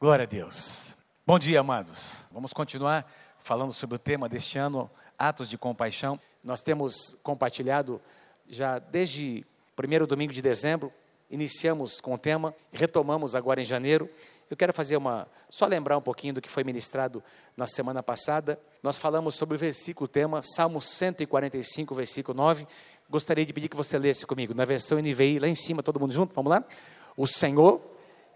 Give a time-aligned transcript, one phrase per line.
[0.00, 0.96] Glória a Deus.
[1.26, 2.24] Bom dia, amados.
[2.30, 3.04] Vamos continuar
[3.40, 6.20] falando sobre o tema deste ano, Atos de Compaixão.
[6.44, 8.00] Nós temos compartilhado
[8.48, 10.92] já desde primeiro domingo de dezembro,
[11.28, 14.08] iniciamos com o tema, retomamos agora em janeiro.
[14.48, 17.20] Eu quero fazer uma, só lembrar um pouquinho do que foi ministrado
[17.56, 18.56] na semana passada.
[18.84, 22.68] Nós falamos sobre o versículo tema, Salmo 145, versículo 9.
[23.10, 26.12] Gostaria de pedir que você lesse comigo, na versão NVI, lá em cima, todo mundo
[26.12, 26.62] junto, vamos lá?
[27.16, 27.80] O Senhor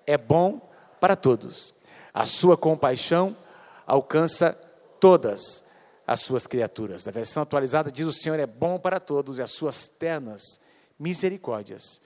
[0.04, 0.71] é bom
[1.02, 1.74] para todos.
[2.14, 3.36] A sua compaixão
[3.84, 4.52] alcança
[5.00, 5.64] todas
[6.06, 7.06] as suas criaturas.
[7.06, 10.60] Na versão atualizada diz: O Senhor é bom para todos e as suas ternas
[10.96, 12.00] misericórdias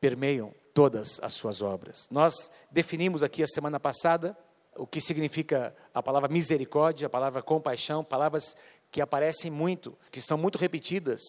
[0.00, 2.08] permeiam todas as suas obras.
[2.10, 4.36] Nós definimos aqui a semana passada
[4.76, 8.56] o que significa a palavra misericórdia, a palavra compaixão, palavras
[8.90, 11.20] que aparecem muito, que são muito repetidas,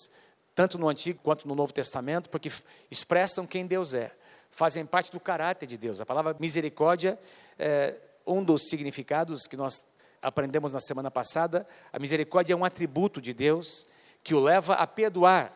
[0.56, 2.52] tanto no Antigo quanto no Novo Testamento, porque
[2.90, 4.12] expressam quem Deus é
[4.52, 6.02] fazem parte do caráter de Deus.
[6.02, 7.18] A palavra misericórdia
[7.58, 9.84] é um dos significados que nós
[10.22, 11.68] aprendemos na semana passada.
[11.92, 13.88] A misericórdia é um atributo de Deus
[14.24, 15.52] que o leva a perdoar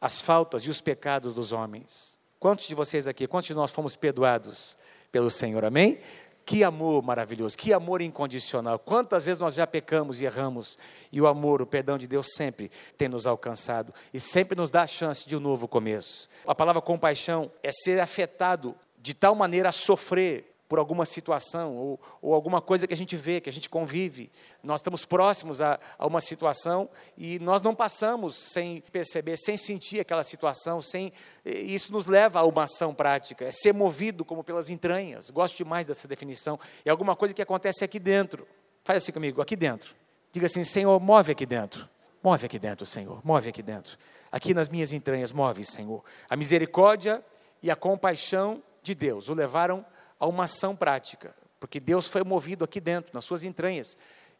[0.00, 2.18] as faltas e os pecados dos homens.
[2.38, 4.76] Quantos de vocês aqui, quantos de nós fomos perdoados
[5.10, 5.64] pelo Senhor?
[5.64, 5.98] Amém?
[6.46, 8.78] Que amor maravilhoso, que amor incondicional.
[8.78, 10.78] Quantas vezes nós já pecamos e erramos,
[11.10, 14.82] e o amor, o perdão de Deus sempre tem nos alcançado e sempre nos dá
[14.82, 16.28] a chance de um novo começo.
[16.46, 22.00] A palavra compaixão é ser afetado de tal maneira a sofrer por alguma situação ou,
[22.20, 24.30] ou, alguma coisa que a gente vê, que a gente convive.
[24.62, 30.00] Nós estamos próximos a, a, uma situação e nós não passamos sem perceber, sem sentir
[30.00, 31.12] aquela situação, sem
[31.44, 35.30] isso nos leva a uma ação prática, é ser movido como pelas entranhas.
[35.30, 36.58] Gosto demais dessa definição.
[36.84, 38.46] É alguma coisa que acontece aqui dentro.
[38.84, 39.94] Faz assim comigo, aqui dentro.
[40.32, 41.88] Diga assim, Senhor, move aqui dentro.
[42.22, 43.20] Move aqui dentro, Senhor.
[43.24, 43.96] Move aqui dentro.
[44.32, 46.02] Aqui nas minhas entranhas, move, Senhor.
[46.28, 47.24] A misericórdia
[47.62, 49.84] e a compaixão de Deus o levaram
[50.18, 53.96] a uma ação prática, porque Deus foi movido aqui dentro, nas suas entranhas.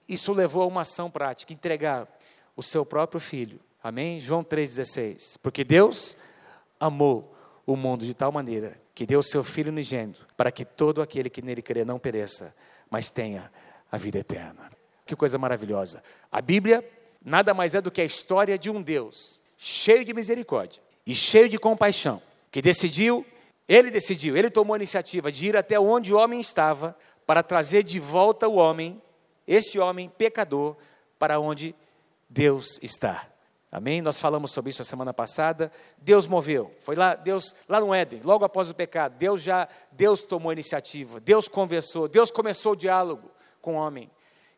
[0.09, 2.09] Isso levou a uma ação prática, entregar
[2.55, 3.61] o seu próprio filho.
[3.83, 4.21] Amém?
[4.21, 5.39] João 3,16.
[5.43, 6.17] Porque Deus
[6.79, 7.35] amou
[7.67, 11.29] o mundo de tal maneira que deu o seu filho unigênito, para que todo aquele
[11.29, 12.55] que nele crê não pereça,
[12.89, 13.53] mas tenha
[13.91, 14.71] a vida eterna.
[15.05, 16.03] Que coisa maravilhosa.
[16.33, 16.83] A Bíblia
[17.23, 21.49] nada mais é do que a história de um Deus cheio de misericórdia e cheio
[21.49, 23.27] de compaixão, que decidiu
[23.69, 26.97] ele decidiu, ele tomou a iniciativa de ir até onde o homem estava
[27.27, 29.03] para trazer de volta o homem,
[29.47, 30.77] esse homem pecador,
[31.19, 31.75] para onde
[32.29, 33.27] Deus está.
[33.71, 34.01] Amém?
[34.01, 35.71] Nós falamos sobre isso a semana passada.
[35.99, 36.73] Deus moveu.
[36.81, 40.53] Foi lá, Deus, lá no Éden, logo após o pecado, Deus já, Deus tomou a
[40.53, 41.21] iniciativa.
[41.21, 44.11] Deus conversou, Deus começou o diálogo com o homem.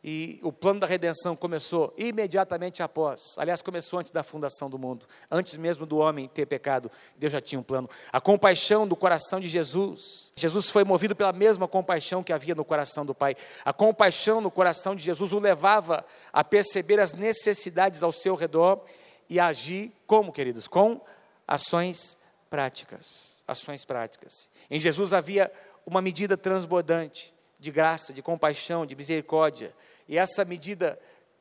[0.03, 3.36] E o plano da redenção começou imediatamente após.
[3.36, 5.06] Aliás, começou antes da fundação do mundo.
[5.28, 7.91] Antes mesmo do homem ter pecado, Deus já tinha um plano.
[8.12, 10.32] A compaixão do coração de Jesus.
[10.36, 13.34] Jesus foi movido pela mesma compaixão que havia no coração do Pai.
[13.64, 18.80] A compaixão no coração de Jesus o levava a perceber as necessidades ao seu redor
[19.28, 20.69] e a agir como, queridos?
[20.69, 21.00] Com
[21.47, 22.16] ações
[22.48, 23.42] práticas.
[23.48, 24.48] Ações práticas.
[24.70, 25.50] Em Jesus havia
[25.84, 29.75] uma medida transbordante de graça, de compaixão, de misericórdia.
[30.09, 30.99] E essa medida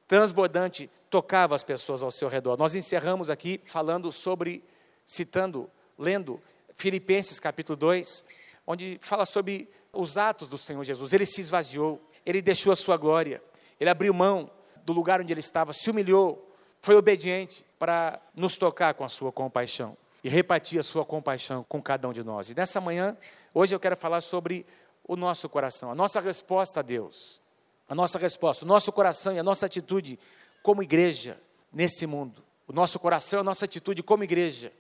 [0.07, 2.57] transbordante tocava as pessoas ao seu redor.
[2.57, 4.63] Nós encerramos aqui falando sobre,
[5.05, 6.41] citando, lendo
[6.73, 8.25] Filipenses capítulo 2,
[8.65, 11.13] onde fala sobre os atos do Senhor Jesus.
[11.13, 13.41] Ele se esvaziou, ele deixou a sua glória,
[13.79, 14.49] ele abriu mão
[14.83, 16.43] do lugar onde ele estava, se humilhou,
[16.81, 21.81] foi obediente para nos tocar com a sua compaixão e repartir a sua compaixão com
[21.81, 22.49] cada um de nós.
[22.49, 23.17] E nessa manhã,
[23.53, 24.65] hoje eu quero falar sobre
[25.07, 27.41] o nosso coração, a nossa resposta a Deus,
[27.87, 30.19] a nossa resposta, o nosso coração e a nossa atitude
[30.61, 31.39] como igreja
[31.71, 32.43] nesse mundo.
[32.67, 34.73] O nosso coração, a nossa atitude como igreja,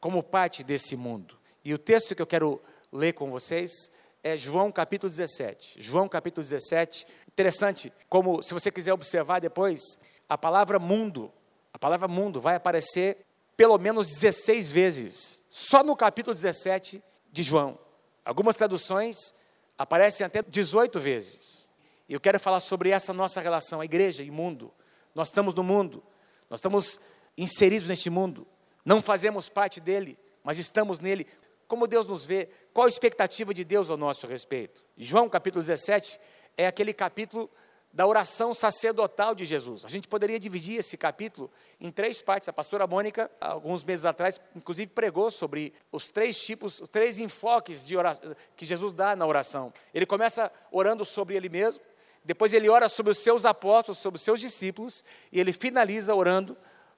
[0.00, 1.38] como parte desse mundo.
[1.64, 3.92] E o texto que eu quero ler com vocês
[4.24, 5.80] é João capítulo 17.
[5.80, 7.06] João capítulo 17.
[7.28, 11.32] Interessante, como se você quiser observar depois, a palavra mundo,
[11.72, 13.24] a palavra mundo vai aparecer
[13.56, 17.78] pelo menos 16 vezes, só no capítulo 17 de João.
[18.24, 19.34] Algumas traduções
[19.82, 21.72] aparecem até 18 vezes.
[22.08, 24.72] E eu quero falar sobre essa nossa relação, a igreja e mundo.
[25.12, 26.04] Nós estamos no mundo,
[26.48, 27.00] nós estamos
[27.36, 28.46] inseridos neste mundo,
[28.84, 31.26] não fazemos parte dele, mas estamos nele.
[31.66, 34.84] Como Deus nos vê, qual a expectativa de Deus ao nosso respeito?
[34.96, 36.20] João capítulo 17
[36.56, 37.50] é aquele capítulo
[37.92, 39.84] da oração sacerdotal de Jesus.
[39.84, 42.48] A gente poderia dividir esse capítulo em três partes.
[42.48, 47.84] A pastora Mônica, alguns meses atrás, inclusive pregou sobre os três tipos, os três enfoques
[47.84, 49.72] de oração, que Jesus dá na oração.
[49.92, 51.84] Ele começa orando sobre ele mesmo,
[52.24, 56.56] depois ele ora sobre os seus apóstolos, sobre os seus discípulos, e ele finaliza orando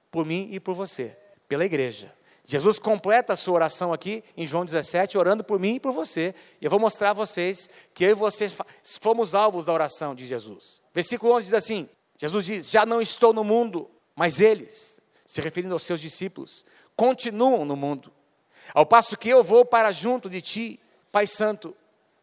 [0.09, 2.13] por mim e por você, pela igreja.
[2.45, 6.35] Jesus completa a sua oração aqui em João 17, orando por mim e por você.
[6.61, 8.55] E eu vou mostrar a vocês que eu e vocês
[9.01, 10.81] fomos alvos da oração de Jesus.
[10.93, 15.73] Versículo 11 diz assim: Jesus diz: Já não estou no mundo, mas eles, se referindo
[15.73, 16.65] aos seus discípulos,
[16.95, 18.11] continuam no mundo.
[18.73, 20.79] Ao passo que eu vou para junto de ti,
[21.11, 21.75] Pai Santo,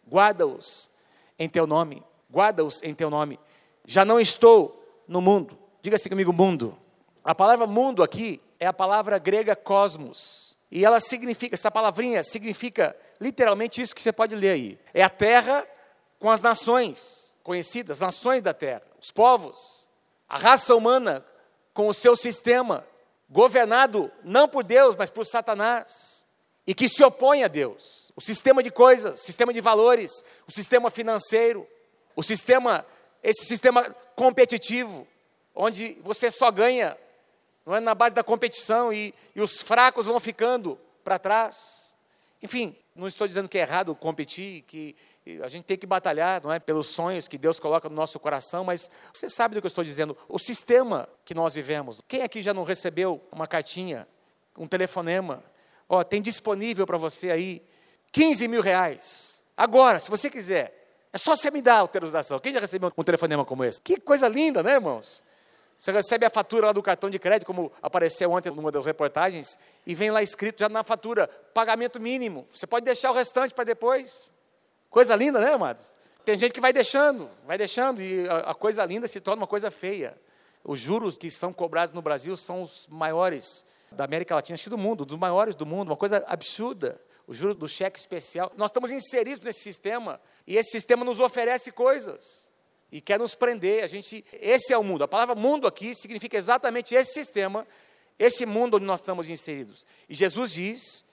[0.08, 0.88] guarda-os
[1.36, 3.40] em teu nome, guarda-os em teu nome.
[3.84, 5.58] Já não estou no mundo.
[5.82, 6.78] Diga assim comigo, mundo.
[7.24, 10.56] A palavra mundo aqui é a palavra grega cosmos.
[10.70, 14.78] E ela significa, essa palavrinha significa literalmente isso que você pode ler aí.
[14.94, 15.66] É a terra
[16.20, 19.88] com as nações conhecidas, as nações da terra, os povos,
[20.28, 21.26] a raça humana
[21.74, 22.86] com o seu sistema,
[23.28, 26.24] governado não por Deus, mas por Satanás,
[26.64, 28.12] e que se opõe a Deus.
[28.14, 31.66] O sistema de coisas, sistema de valores, o sistema financeiro,
[32.14, 32.86] o sistema,
[33.24, 35.04] esse sistema competitivo,
[35.52, 36.96] onde você só ganha
[37.64, 41.94] não é na base da competição e, e os fracos vão ficando para trás.
[42.42, 44.96] Enfim, não estou dizendo que é errado competir, que
[45.42, 48.64] a gente tem que batalhar, não é, pelos sonhos que Deus coloca no nosso coração,
[48.64, 50.16] mas você sabe do que eu estou dizendo.
[50.28, 52.00] O sistema que nós vivemos.
[52.08, 54.08] Quem aqui já não recebeu uma cartinha,
[54.58, 55.44] um telefonema?
[55.88, 57.62] Ó, tem disponível para você aí
[58.10, 59.46] 15 mil reais.
[59.56, 60.82] Agora, se você quiser,
[61.12, 62.40] é só você me dar a autorização.
[62.40, 63.80] Quem já recebeu um telefonema como esse?
[63.80, 65.22] Que coisa linda, né, irmãos?
[65.82, 69.58] Você recebe a fatura lá do cartão de crédito, como apareceu ontem numa das reportagens,
[69.84, 72.46] e vem lá escrito já na fatura, pagamento mínimo.
[72.54, 74.32] Você pode deixar o restante para depois.
[74.88, 75.84] Coisa linda, né, amados?
[76.24, 79.46] Tem gente que vai deixando, vai deixando, e a, a coisa linda se torna uma
[79.48, 80.16] coisa feia.
[80.62, 84.70] Os juros que são cobrados no Brasil são os maiores da América Latina, acho que
[84.70, 87.00] do mundo, dos maiores do mundo, uma coisa absurda.
[87.26, 88.52] O juro do cheque especial.
[88.56, 92.51] Nós estamos inseridos nesse sistema, e esse sistema nos oferece coisas
[92.92, 93.82] e quer nos prender.
[93.82, 95.02] A gente, esse é o mundo.
[95.02, 97.66] A palavra mundo aqui significa exatamente esse sistema,
[98.18, 99.86] esse mundo onde nós estamos inseridos.
[100.08, 101.04] E Jesus diz: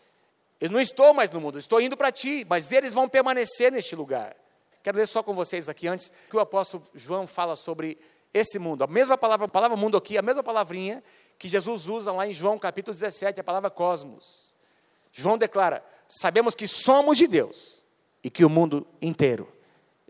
[0.59, 3.95] Eu não estou mais no mundo, estou indo para ti, mas eles vão permanecer neste
[3.95, 4.35] lugar.
[4.83, 7.97] Quero ler só com vocês aqui antes que o apóstolo João fala sobre
[8.33, 8.83] esse mundo.
[8.83, 11.01] A mesma palavra, a palavra mundo aqui, a mesma palavrinha
[11.37, 14.53] que Jesus usa lá em João capítulo 17, a palavra cosmos.
[15.13, 17.85] João declara: Sabemos que somos de Deus
[18.21, 19.47] e que o mundo inteiro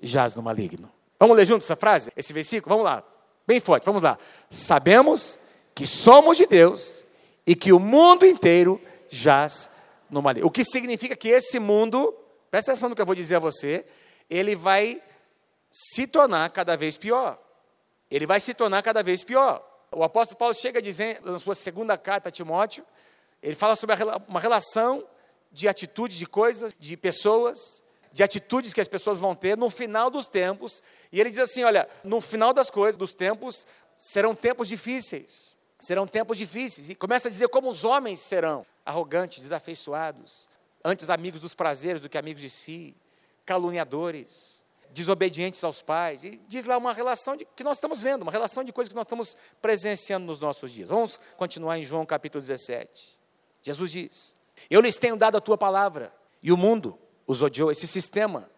[0.02, 0.92] jaz no maligno.
[1.20, 2.76] Vamos ler juntos essa frase, esse versículo?
[2.76, 3.04] Vamos lá,
[3.46, 4.18] bem forte, vamos lá.
[4.50, 5.38] Sabemos
[5.76, 7.06] que somos de Deus
[7.46, 9.70] e que o mundo inteiro jaz
[10.10, 10.48] no maligno.
[10.48, 12.16] O que significa que esse mundo,
[12.50, 13.86] presta atenção no que eu vou dizer a você,
[14.30, 15.02] ele vai
[15.70, 17.38] se tornar cada vez pior.
[18.10, 19.64] Ele vai se tornar cada vez pior.
[19.92, 22.86] O apóstolo Paulo chega a dizer, na sua segunda carta a Timóteo,
[23.42, 23.96] ele fala sobre
[24.28, 25.04] uma relação
[25.52, 30.10] de atitude, de coisas, de pessoas, de atitudes que as pessoas vão ter no final
[30.10, 30.84] dos tempos.
[31.12, 33.68] E ele diz assim: olha, no final das coisas, dos tempos,
[33.98, 35.58] serão tempos difíceis.
[35.78, 36.90] Serão tempos difíceis.
[36.90, 40.50] E começa a dizer como os homens serão: arrogantes, desafeiçoados,
[40.84, 42.96] antes amigos dos prazeres do que amigos de si,
[43.46, 46.24] caluniadores, desobedientes aos pais.
[46.24, 48.96] E diz lá uma relação de, que nós estamos vendo, uma relação de coisas que
[48.96, 50.90] nós estamos presenciando nos nossos dias.
[50.90, 53.20] Vamos continuar em João capítulo 17.
[53.62, 54.36] Jesus diz:
[54.70, 56.98] Eu lhes tenho dado a tua palavra, e o mundo
[57.30, 58.50] os odiou, esse sistema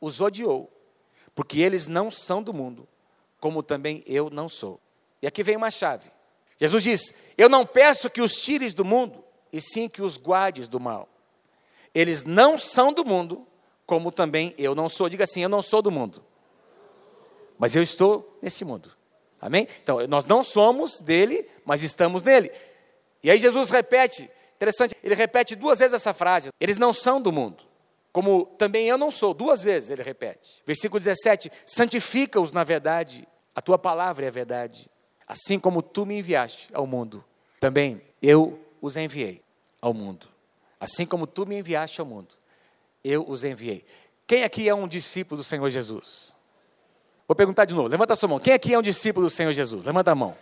[0.00, 0.70] os odiou,
[1.34, 2.86] porque eles não são do mundo,
[3.40, 4.78] como também eu não sou.
[5.20, 6.08] E aqui vem uma chave.
[6.56, 10.68] Jesus diz: Eu não peço que os tires do mundo, e sim que os guardes
[10.68, 11.08] do mal.
[11.92, 13.44] Eles não são do mundo,
[13.84, 15.08] como também eu não sou.
[15.08, 16.24] Diga assim: Eu não sou do mundo,
[17.58, 18.92] mas eu estou nesse mundo.
[19.40, 19.66] Amém?
[19.82, 22.52] Então, nós não somos dele, mas estamos nele.
[23.24, 27.32] E aí Jesus repete, interessante, ele repete duas vezes essa frase: Eles não são do
[27.32, 27.73] mundo
[28.14, 29.34] como também eu não sou.
[29.34, 30.62] Duas vezes ele repete.
[30.64, 34.88] Versículo 17: santifica-os na verdade, a tua palavra é a verdade.
[35.26, 37.24] Assim como tu me enviaste ao mundo,
[37.58, 39.42] também eu os enviei
[39.82, 40.28] ao mundo.
[40.78, 42.28] Assim como tu me enviaste ao mundo,
[43.02, 43.84] eu os enviei.
[44.28, 46.36] Quem aqui é um discípulo do Senhor Jesus?
[47.26, 48.38] Vou perguntar de novo, levanta a sua mão.
[48.38, 49.84] Quem aqui é um discípulo do Senhor Jesus?
[49.84, 50.36] Levanta a mão.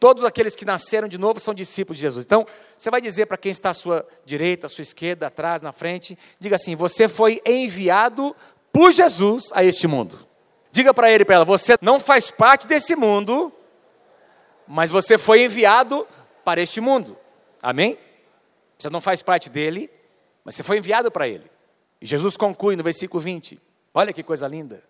[0.00, 2.24] Todos aqueles que nasceram de novo são discípulos de Jesus.
[2.24, 5.72] Então, você vai dizer para quem está à sua direita, à sua esquerda, atrás, na
[5.72, 8.34] frente, diga assim: você foi enviado
[8.72, 10.26] por Jesus a este mundo.
[10.70, 13.52] Diga para ele, para ela, você não faz parte desse mundo,
[14.68, 16.06] mas você foi enviado
[16.44, 17.16] para este mundo.
[17.60, 17.98] Amém?
[18.78, 19.90] Você não faz parte dele,
[20.44, 21.50] mas você foi enviado para ele.
[22.00, 23.60] E Jesus conclui no versículo 20:
[23.92, 24.84] olha que coisa linda.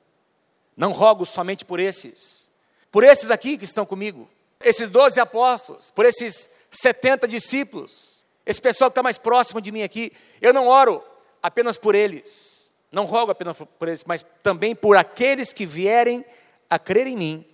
[0.76, 2.52] Não rogo somente por esses,
[2.92, 4.28] por esses aqui que estão comigo
[4.60, 9.82] esses doze apóstolos, por esses 70 discípulos, esse pessoal que está mais próximo de mim
[9.82, 11.02] aqui, eu não oro
[11.42, 16.24] apenas por eles, não rogo apenas por eles, mas também por aqueles que vierem
[16.68, 17.46] a crer em mim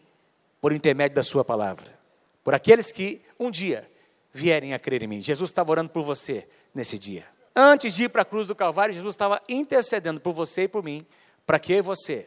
[0.61, 1.99] por intermédio da Sua palavra,
[2.43, 3.89] por aqueles que um dia
[4.33, 5.21] vierem a crer em mim.
[5.21, 7.27] Jesus estava orando por você nesse dia.
[7.55, 10.83] Antes de ir para a cruz do Calvário, Jesus estava intercedendo por você e por
[10.83, 11.07] mim,
[11.47, 12.27] para que eu e você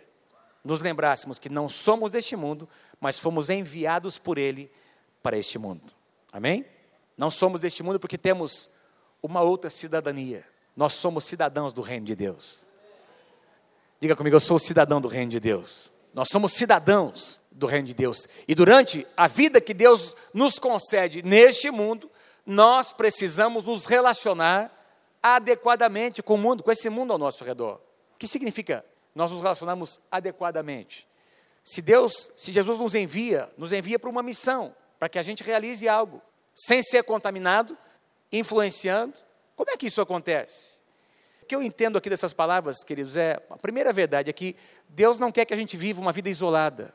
[0.68, 2.68] nos lembrássemos que não somos deste mundo,
[3.00, 4.70] mas fomos enviados por Ele
[5.24, 5.82] para este mundo.
[6.32, 6.66] Amém?
[7.18, 8.70] Não somos deste mundo porque temos
[9.24, 10.46] uma outra cidadania.
[10.76, 12.68] Nós somos cidadãos do reino de Deus.
[14.00, 15.94] Diga comigo, eu sou cidadão do reino de Deus.
[16.14, 18.28] Nós somos cidadãos do reino de Deus.
[18.48, 22.12] E durante a vida que Deus nos concede neste mundo,
[22.46, 24.72] nós precisamos nos relacionar
[25.24, 27.82] adequadamente com o mundo, com esse mundo ao nosso redor.
[28.14, 28.86] O que significa
[29.18, 31.08] nós nos relacionarmos adequadamente?
[31.64, 35.44] Se Deus, se Jesus nos envia, nos envia para uma missão, para que a gente
[35.44, 36.22] realize algo,
[36.56, 37.78] sem ser contaminado,
[38.32, 39.16] influenciando.
[39.56, 40.82] Como é que isso acontece?
[41.42, 44.56] O que eu entendo aqui dessas palavras, queridos, é a primeira verdade é que
[44.88, 46.94] Deus não quer que a gente viva uma vida isolada.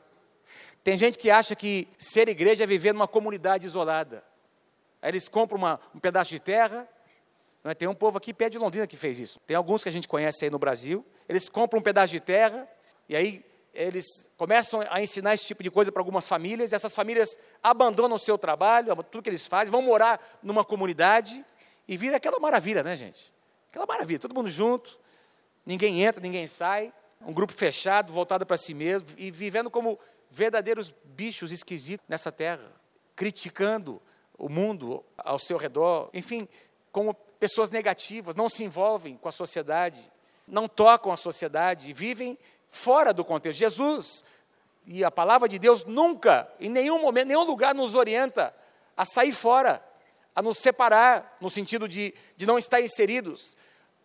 [0.83, 4.23] Tem gente que acha que ser igreja é viver numa comunidade isolada.
[5.01, 6.87] Aí eles compram uma, um pedaço de terra.
[7.63, 7.73] Né?
[7.73, 9.39] Tem um povo aqui perto de Londrina que fez isso.
[9.45, 11.05] Tem alguns que a gente conhece aí no Brasil.
[11.27, 12.67] Eles compram um pedaço de terra
[13.07, 16.71] e aí eles começam a ensinar esse tipo de coisa para algumas famílias.
[16.71, 21.43] E essas famílias abandonam o seu trabalho, tudo que eles fazem, vão morar numa comunidade
[21.87, 23.33] e vira aquela maravilha, né, gente?
[23.69, 24.99] Aquela maravilha, todo mundo junto,
[25.65, 26.93] ninguém entra, ninguém sai,
[27.25, 29.99] um grupo fechado, voltado para si mesmo e vivendo como
[30.29, 32.71] verdadeiros bichos esquisitos nessa terra,
[33.15, 34.01] criticando
[34.37, 36.47] o mundo ao seu redor, enfim,
[36.91, 40.11] como pessoas negativas, não se envolvem com a sociedade,
[40.47, 42.37] não tocam a sociedade vivem
[42.69, 43.59] fora do contexto.
[43.59, 44.25] Jesus
[44.85, 48.53] e a palavra de Deus nunca, em nenhum momento, nenhum lugar nos orienta
[48.95, 49.83] a sair fora,
[50.35, 53.57] a nos separar, no sentido de, de não estar inseridos.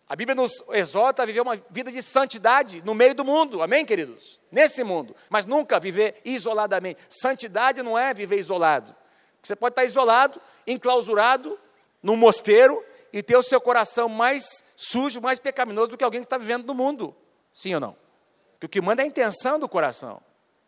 [0.07, 3.85] A Bíblia nos exorta a viver uma vida de santidade no meio do mundo, amém,
[3.85, 4.39] queridos?
[4.51, 7.01] Nesse mundo, mas nunca viver isoladamente.
[7.07, 8.95] Santidade não é viver isolado.
[9.43, 11.59] Você pode estar isolado, enclausurado,
[12.01, 16.25] num mosteiro e ter o seu coração mais sujo, mais pecaminoso do que alguém que
[16.25, 17.15] está vivendo no mundo.
[17.53, 17.95] Sim ou não?
[18.53, 20.21] Porque o que manda é a intenção do coração.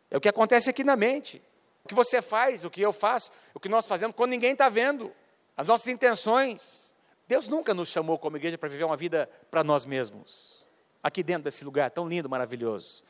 [0.10, 1.42] É o que acontece aqui na mente.
[1.84, 4.70] O que você faz, o que eu faço, o que nós fazemos quando ninguém está
[4.70, 5.12] vendo.
[5.58, 6.96] As nossas intenções.
[7.28, 10.66] Deus nunca nos chamou como igreja para viver uma vida para nós mesmos.
[11.04, 13.04] Aqui dentro desse lugar tão lindo, maravilhoso.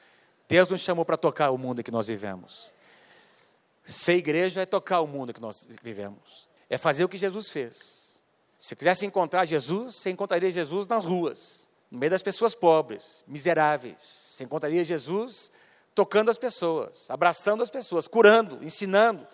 [0.48, 2.74] Deus nos chamou para tocar o mundo que nós vivemos.
[3.84, 6.50] Ser igreja é tocar o mundo que nós vivemos.
[6.70, 8.01] É fazer o que Jesus fez.
[8.62, 13.98] Se quisesse encontrar Jesus, você encontraria Jesus nas ruas, no meio das pessoas pobres, miseráveis.
[14.00, 15.52] Você encontraria Jesus
[15.96, 19.28] tocando as pessoas, abraçando as pessoas, curando, ensinando.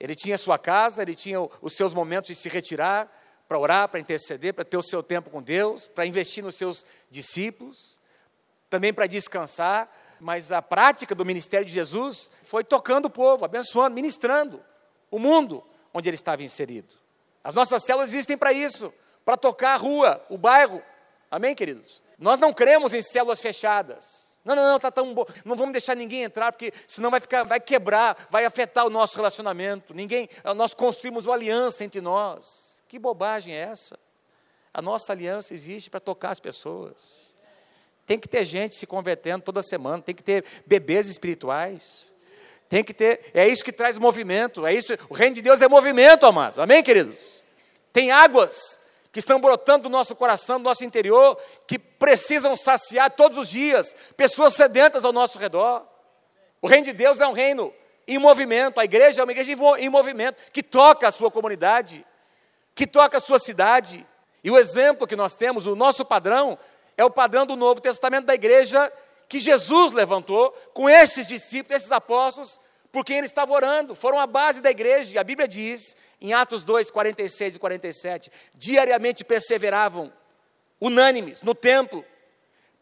[0.00, 3.14] Ele tinha sua casa, ele tinha os seus momentos de se retirar,
[3.46, 6.86] para orar, para interceder, para ter o seu tempo com Deus, para investir nos seus
[7.10, 8.00] discípulos,
[8.70, 9.94] também para descansar.
[10.18, 14.64] Mas a prática do ministério de Jesus foi tocando o povo, abençoando, ministrando
[15.10, 16.99] o mundo onde ele estava inserido.
[17.42, 18.92] As nossas células existem para isso,
[19.24, 20.82] para tocar a rua, o bairro.
[21.30, 22.02] Amém, queridos?
[22.18, 24.30] Nós não cremos em células fechadas.
[24.44, 25.24] Não, não, não, tá tão bom.
[25.44, 29.16] Não vamos deixar ninguém entrar, porque senão vai ficar, vai quebrar, vai afetar o nosso
[29.16, 29.94] relacionamento.
[29.94, 32.82] Ninguém, nós construímos uma aliança entre nós.
[32.88, 33.98] Que bobagem é essa?
[34.72, 37.34] A nossa aliança existe para tocar as pessoas.
[38.06, 42.14] Tem que ter gente se convertendo toda semana, tem que ter bebês espirituais.
[42.70, 45.66] Tem que ter, é isso que traz movimento, é isso, o reino de Deus é
[45.66, 46.62] movimento, amado.
[46.62, 47.42] Amém, queridos?
[47.92, 48.78] Tem águas
[49.10, 51.36] que estão brotando do nosso coração, do nosso interior,
[51.66, 55.84] que precisam saciar todos os dias, pessoas sedentas ao nosso redor.
[56.62, 57.74] O reino de Deus é um reino
[58.06, 59.50] em movimento, a igreja é uma igreja
[59.80, 62.06] em movimento, que toca a sua comunidade,
[62.72, 64.06] que toca a sua cidade.
[64.44, 66.56] E o exemplo que nós temos, o nosso padrão,
[66.96, 68.92] é o padrão do Novo Testamento da igreja
[69.30, 72.60] que Jesus levantou com esses discípulos, esses apóstolos,
[72.90, 75.14] por quem ele estava orando, foram a base da igreja.
[75.14, 80.12] E a Bíblia diz, em Atos 2, 46 e 47, diariamente perseveravam,
[80.80, 82.04] unânimes, no templo,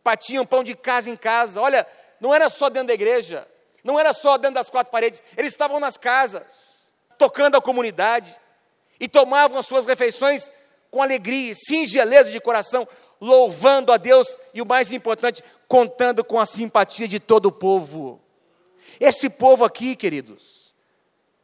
[0.02, 1.60] partiam pão de casa em casa.
[1.60, 1.86] Olha,
[2.18, 3.46] não era só dentro da igreja,
[3.84, 8.34] não era só dentro das quatro paredes, eles estavam nas casas, tocando a comunidade
[8.98, 10.50] e tomavam as suas refeições
[10.90, 12.88] com alegria, singeleza de coração,
[13.20, 18.20] louvando a Deus e o mais importante, contando com a simpatia de todo o povo.
[19.00, 20.74] Esse povo aqui, queridos,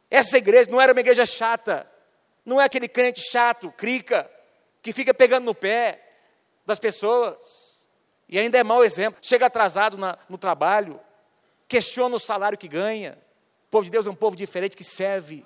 [0.09, 1.89] essa igreja não era uma igreja chata,
[2.45, 4.29] não é aquele crente chato, crica,
[4.81, 6.01] que fica pegando no pé
[6.65, 7.87] das pessoas,
[8.27, 10.99] e ainda é mau exemplo, chega atrasado na, no trabalho,
[11.67, 13.17] questiona o salário que ganha.
[13.67, 15.45] O povo de Deus é um povo diferente que serve,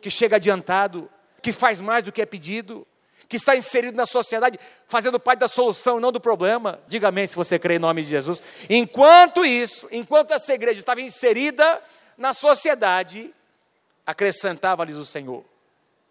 [0.00, 1.10] que chega adiantado,
[1.42, 2.86] que faz mais do que é pedido,
[3.30, 4.58] que está inserido na sociedade,
[4.88, 6.80] fazendo parte da solução não do problema.
[6.88, 8.42] Diga amém se você crê em nome de Jesus.
[8.68, 11.80] Enquanto isso, enquanto essa igreja estava inserida
[12.18, 13.32] na sociedade,
[14.04, 15.44] acrescentava-lhes o Senhor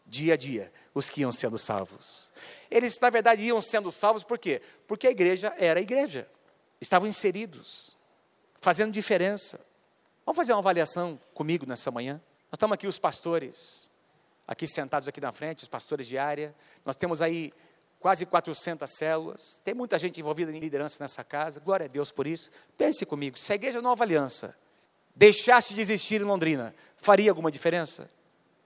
[0.08, 2.32] dia a dia, os que iam sendo salvos.
[2.72, 4.62] Eles, na verdade, iam sendo salvos por quê?
[4.88, 6.26] Porque a igreja era a igreja.
[6.80, 7.98] Estavam inseridos,
[8.62, 9.60] fazendo diferença.
[10.26, 12.14] Vamos fazer uma avaliação comigo nessa manhã?
[12.46, 13.89] Nós estamos aqui, os pastores,
[14.50, 16.56] aqui sentados aqui na frente, os pastores de área.
[16.84, 17.54] Nós temos aí
[18.00, 19.62] quase 400 células.
[19.64, 21.60] Tem muita gente envolvida em liderança nessa casa.
[21.60, 22.50] Glória a Deus por isso.
[22.76, 24.58] Pense comigo, se a igreja Nova Aliança
[25.16, 28.10] deixasse de existir em Londrina, faria alguma diferença?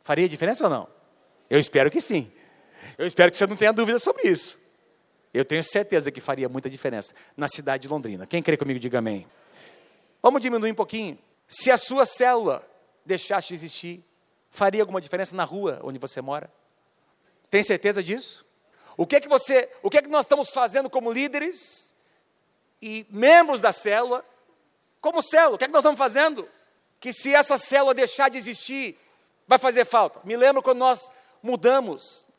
[0.06, 0.88] Faria diferença ou não?
[1.50, 2.32] Eu espero que sim.
[2.98, 4.58] Eu espero que você não tenha dúvida sobre isso.
[5.34, 8.26] Eu tenho certeza que faria muita diferença na cidade de Londrina.
[8.26, 9.28] Quem crê comigo, diga amém.
[10.22, 11.20] Vamos diminuir um pouquinho.
[11.46, 12.66] Se a sua célula
[13.06, 14.06] deixasse de existir,
[14.54, 16.50] faria alguma diferença na rua onde você mora?
[17.50, 18.46] Tem certeza disso?
[18.96, 21.96] O que é que você, o que é que nós estamos fazendo como líderes
[22.80, 24.24] e membros da célula?
[25.02, 26.48] Como célula, o que é que nós estamos fazendo?
[27.00, 28.98] Que se essa célula deixar de existir,
[29.48, 30.22] vai fazer falta.
[30.24, 32.30] Me lembro quando nós mudamos,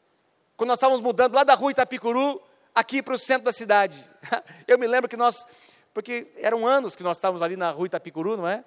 [0.57, 2.41] quando nós estávamos mudando lá da rua Itapicuru,
[2.73, 4.09] aqui para o centro da cidade.
[4.69, 5.49] Eu me lembro que nós,
[5.93, 8.65] porque eram anos que nós estávamos ali na rua Itapicuru, não é?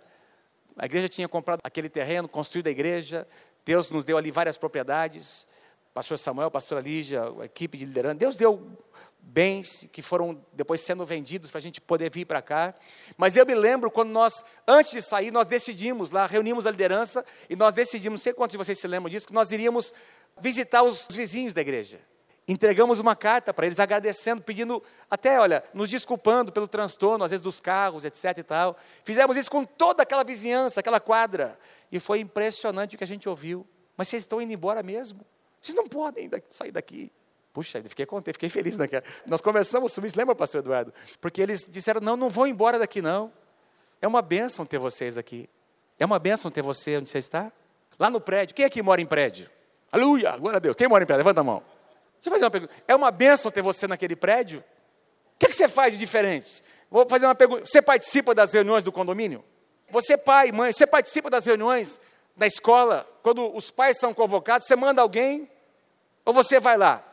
[0.77, 3.27] A igreja tinha comprado aquele terreno, construído a igreja,
[3.65, 5.47] Deus nos deu ali várias propriedades,
[5.93, 8.77] pastor Samuel, pastora Lígia, a equipe de liderança, Deus deu
[9.19, 12.73] bens que foram depois sendo vendidos para a gente poder vir para cá.
[13.17, 17.25] Mas eu me lembro quando nós, antes de sair, nós decidimos lá, reunimos a liderança
[17.49, 19.93] e nós decidimos, não sei quantos de vocês se lembram disso, que nós iríamos
[20.39, 21.99] visitar os vizinhos da igreja.
[22.47, 27.43] Entregamos uma carta para eles agradecendo, pedindo, até, olha, nos desculpando pelo transtorno, às vezes
[27.43, 28.77] dos carros, etc e tal.
[29.03, 31.59] Fizemos isso com toda aquela vizinhança, aquela quadra.
[31.91, 33.67] E foi impressionante o que a gente ouviu.
[33.97, 35.19] Mas vocês estão indo embora mesmo?
[35.61, 37.11] Vocês não podem sair daqui.
[37.51, 39.03] Puxa, fiquei contente, fiquei feliz naquela.
[39.25, 40.93] Nós começamos a subir, lembra, pastor Eduardo?
[41.19, 43.33] Porque eles disseram: não, não vão embora daqui, não.
[44.01, 45.49] É uma bênção ter vocês aqui.
[45.99, 47.51] É uma bênção ter você onde você está.
[47.99, 48.55] Lá no prédio.
[48.55, 49.49] Quem aqui mora em prédio?
[49.91, 50.75] Aleluia, glória a Deus.
[50.75, 51.25] Quem mora em prédio?
[51.25, 51.76] Levanta a mão.
[52.17, 52.73] Deixa eu fazer uma pergunta.
[52.87, 54.63] É uma bênção ter você naquele prédio?
[55.35, 56.63] O que, é que você faz de diferente?
[56.89, 57.65] Vou fazer uma pergunta.
[57.65, 59.43] Você participa das reuniões do condomínio?
[59.89, 61.99] Você, pai, mãe, você participa das reuniões
[62.35, 63.07] da escola?
[63.23, 65.49] Quando os pais são convocados, você manda alguém?
[66.25, 67.03] Ou você vai lá?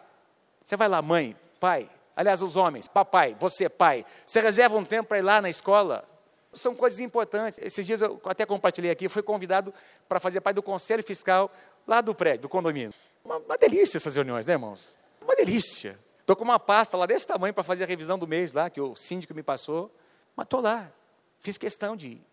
[0.65, 5.11] Você vai lá, mãe, pai, aliás, os homens, papai, você, pai, você reserva um tempo
[5.11, 6.09] para ir lá na escola?
[6.55, 7.59] São coisas importantes.
[7.63, 9.75] Esses dias eu até compartilhei aqui, fui convidado
[10.09, 11.51] para fazer parte do conselho fiscal
[11.87, 12.95] lá do prédio, do condomínio.
[13.23, 14.97] Uma, uma delícia essas reuniões, né, irmãos?
[15.25, 15.99] Uma delícia.
[16.21, 18.81] Estou com uma pasta lá desse tamanho para fazer a revisão do mês lá, que
[18.81, 19.95] o síndico me passou.
[20.37, 20.91] Mas estou lá.
[21.41, 22.27] Fiz questão de ir.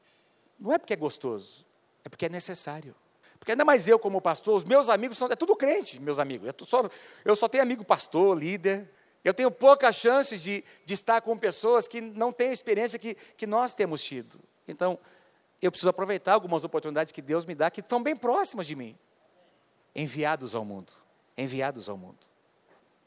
[0.60, 1.65] Não é porque é gostoso,
[2.04, 2.95] é porque é necessário.
[3.39, 5.27] Porque ainda mais eu, como pastor, os meus amigos são.
[5.27, 6.47] É tudo crente, meus amigos.
[6.47, 6.89] Eu só,
[7.25, 8.88] eu só tenho amigo pastor, líder.
[9.23, 13.15] Eu tenho poucas chances de, de estar com pessoas que não têm a experiência que,
[13.15, 14.39] que nós temos tido.
[14.67, 14.97] Então,
[15.62, 18.97] eu preciso aproveitar algumas oportunidades que Deus me dá, que estão bem próximas de mim.
[19.95, 20.93] Enviados ao mundo.
[21.38, 22.31] Enviados ao mundo.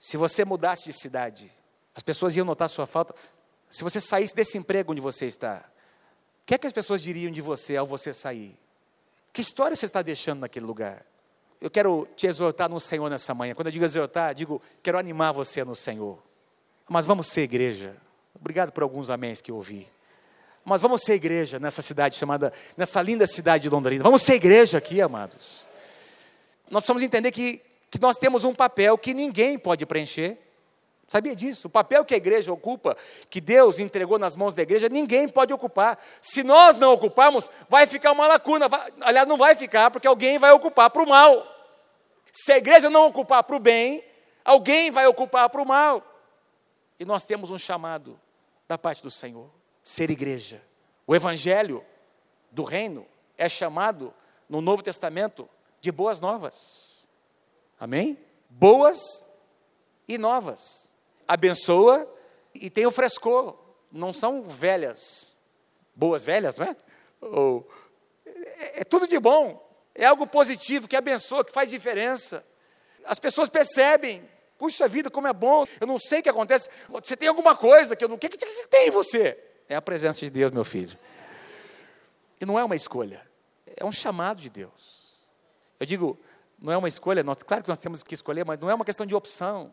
[0.05, 1.51] Se você mudasse de cidade,
[1.95, 3.15] as pessoas iam notar sua falta.
[3.71, 5.65] Se você saísse desse emprego onde você está,
[6.43, 8.55] o que é que as pessoas diriam de você ao você sair?
[9.33, 11.07] Que história você está deixando naquele lugar?
[11.59, 13.55] Eu quero te exortar no Senhor nessa manhã.
[13.55, 16.23] Quando eu digo exortar, digo, quero animar você no Senhor.
[16.87, 17.97] Mas vamos ser igreja.
[18.39, 19.89] Obrigado por alguns améns que eu ouvi.
[20.67, 24.05] Mas vamos ser igreja nessa cidade chamada, nessa linda cidade de Londrina.
[24.05, 25.65] Vamos ser igreja aqui, amados.
[26.71, 27.63] Nós precisamos entender que,
[27.95, 30.37] que nós temos um papel que ninguém pode preencher.
[31.07, 31.69] Sabia disso?
[31.69, 32.97] O papel que a igreja ocupa,
[33.31, 35.97] que Deus entregou nas mãos da igreja, ninguém pode ocupar.
[36.21, 38.67] Se nós não ocuparmos, vai ficar uma lacuna.
[38.67, 41.47] Vai, aliás, não vai ficar, porque alguém vai ocupar para o mal.
[42.33, 44.03] Se a igreja não ocupar para o bem,
[44.45, 46.03] alguém vai ocupar para o mal.
[46.99, 48.21] E nós temos um chamado
[48.67, 49.49] da parte do Senhor:
[49.85, 50.61] ser igreja.
[51.07, 51.85] O evangelho
[52.51, 53.07] do reino
[53.39, 54.13] é chamado
[54.49, 55.49] no Novo Testamento
[55.81, 56.94] de boas novas.
[57.79, 58.19] Amém?
[58.49, 59.25] Boas
[60.09, 60.95] e novas.
[61.27, 62.09] Abençoa
[62.55, 63.57] e tem o frescor.
[63.91, 65.39] Não são velhas,
[65.95, 66.77] boas velhas, não é?
[67.21, 67.69] Ou,
[68.27, 69.63] é, é tudo de bom.
[69.95, 72.45] É algo positivo que abençoa, que faz diferença.
[73.05, 74.29] As pessoas percebem.
[74.59, 75.65] Puxa vida, como é bom.
[75.81, 76.69] Eu não sei o que acontece.
[76.89, 78.17] Você tem alguma coisa que eu não.
[78.17, 79.39] O que, que tem em você?
[79.69, 80.99] É a presença de Deus, meu filho.
[82.41, 83.27] E não é uma escolha.
[83.77, 85.25] É um chamado de Deus.
[85.79, 86.19] Eu digo,
[86.59, 88.85] não é uma escolha, nós, claro que nós temos que escolher, mas não é uma
[88.85, 89.73] questão de opção.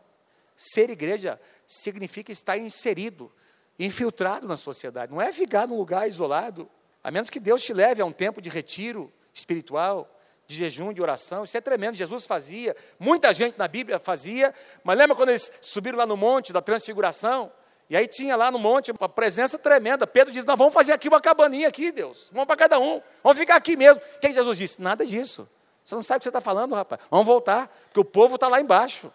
[0.56, 3.32] Ser igreja significa estar inserido,
[3.78, 6.68] infiltrado na sociedade, não é ficar num lugar isolado,
[7.02, 10.08] a menos que Deus te leve a um tempo de retiro espiritual,
[10.46, 11.96] de jejum, de oração, isso é tremendo.
[11.96, 16.52] Jesus fazia, muita gente na Bíblia fazia, mas lembra quando eles subiram lá no monte
[16.52, 17.50] da transfiguração?
[17.88, 20.06] E aí tinha lá no monte uma presença tremenda.
[20.06, 22.30] Pedro disse: Nós vamos fazer aqui uma cabaninha aqui, Deus.
[22.32, 23.02] Vamos para cada um.
[23.22, 24.00] Vamos ficar aqui mesmo.
[24.20, 24.80] Quem Jesus disse?
[24.80, 25.46] Nada disso.
[25.84, 27.00] Você não sabe o que você está falando, rapaz.
[27.10, 29.12] Vamos voltar, porque o povo está lá embaixo.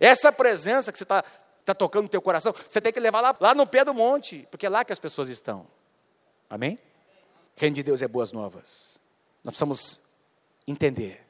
[0.00, 1.24] Essa presença que você está
[1.64, 4.46] tá tocando no teu coração, você tem que levar lá, lá no pé do monte,
[4.50, 5.66] porque é lá que as pessoas estão.
[6.48, 6.78] Amém?
[7.56, 9.00] Reino de Deus é boas novas.
[9.42, 10.02] Nós precisamos
[10.66, 11.26] entender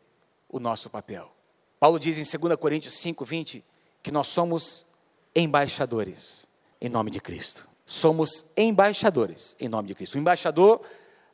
[0.48, 1.30] o nosso papel.
[1.78, 3.64] Paulo diz em 2 Coríntios 5, 20,
[4.02, 4.86] que nós somos
[5.34, 6.46] embaixadores
[6.80, 7.68] em nome de Cristo.
[7.84, 10.16] Somos embaixadores em nome de Cristo.
[10.16, 10.80] O embaixador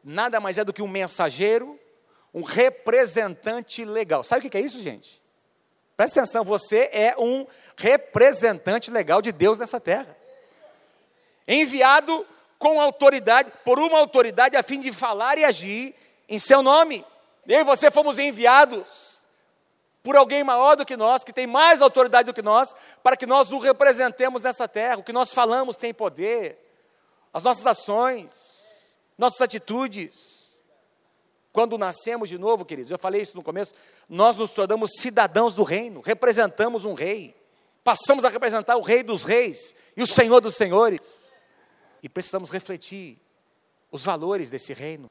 [0.03, 1.79] nada mais é do que um mensageiro,
[2.35, 4.25] um representante legal.
[4.25, 5.23] Sabe o que é isso, gente?
[5.97, 10.17] Presta atenção, você é um representante legal de Deus nessa terra.
[11.47, 12.27] Enviado
[12.59, 15.95] com autoridade, por uma autoridade a fim de falar e agir
[16.29, 17.05] em seu nome.
[17.47, 19.27] Eu e você fomos enviados
[20.03, 23.27] por alguém maior do que nós, que tem mais autoridade do que nós, para que
[23.27, 24.99] nós o representemos nessa terra.
[24.99, 26.59] O que nós falamos tem poder.
[27.33, 30.42] As nossas ações, nossas atitudes.
[31.53, 33.75] Quando nascemos de novo, queridos, eu falei isso no começo,
[34.09, 37.37] nós nos tornamos cidadãos do reino, representamos um rei.
[37.85, 41.35] Passamos a representar o rei dos reis e o senhor dos senhores.
[42.03, 43.19] E precisamos refletir
[43.91, 45.11] os valores desse reino,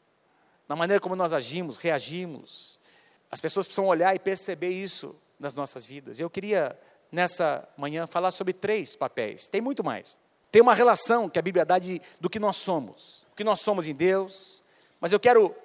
[0.67, 2.79] na maneira como nós agimos, reagimos,
[3.29, 6.19] as pessoas precisam olhar e perceber isso nas nossas vidas.
[6.19, 6.77] Eu queria,
[7.11, 9.49] nessa manhã, falar sobre três papéis.
[9.49, 10.19] Tem muito mais.
[10.51, 13.25] Tem uma relação que a Bíblia dá de, do que nós somos.
[13.31, 14.61] O que nós somos em Deus.
[14.99, 15.55] Mas eu quero,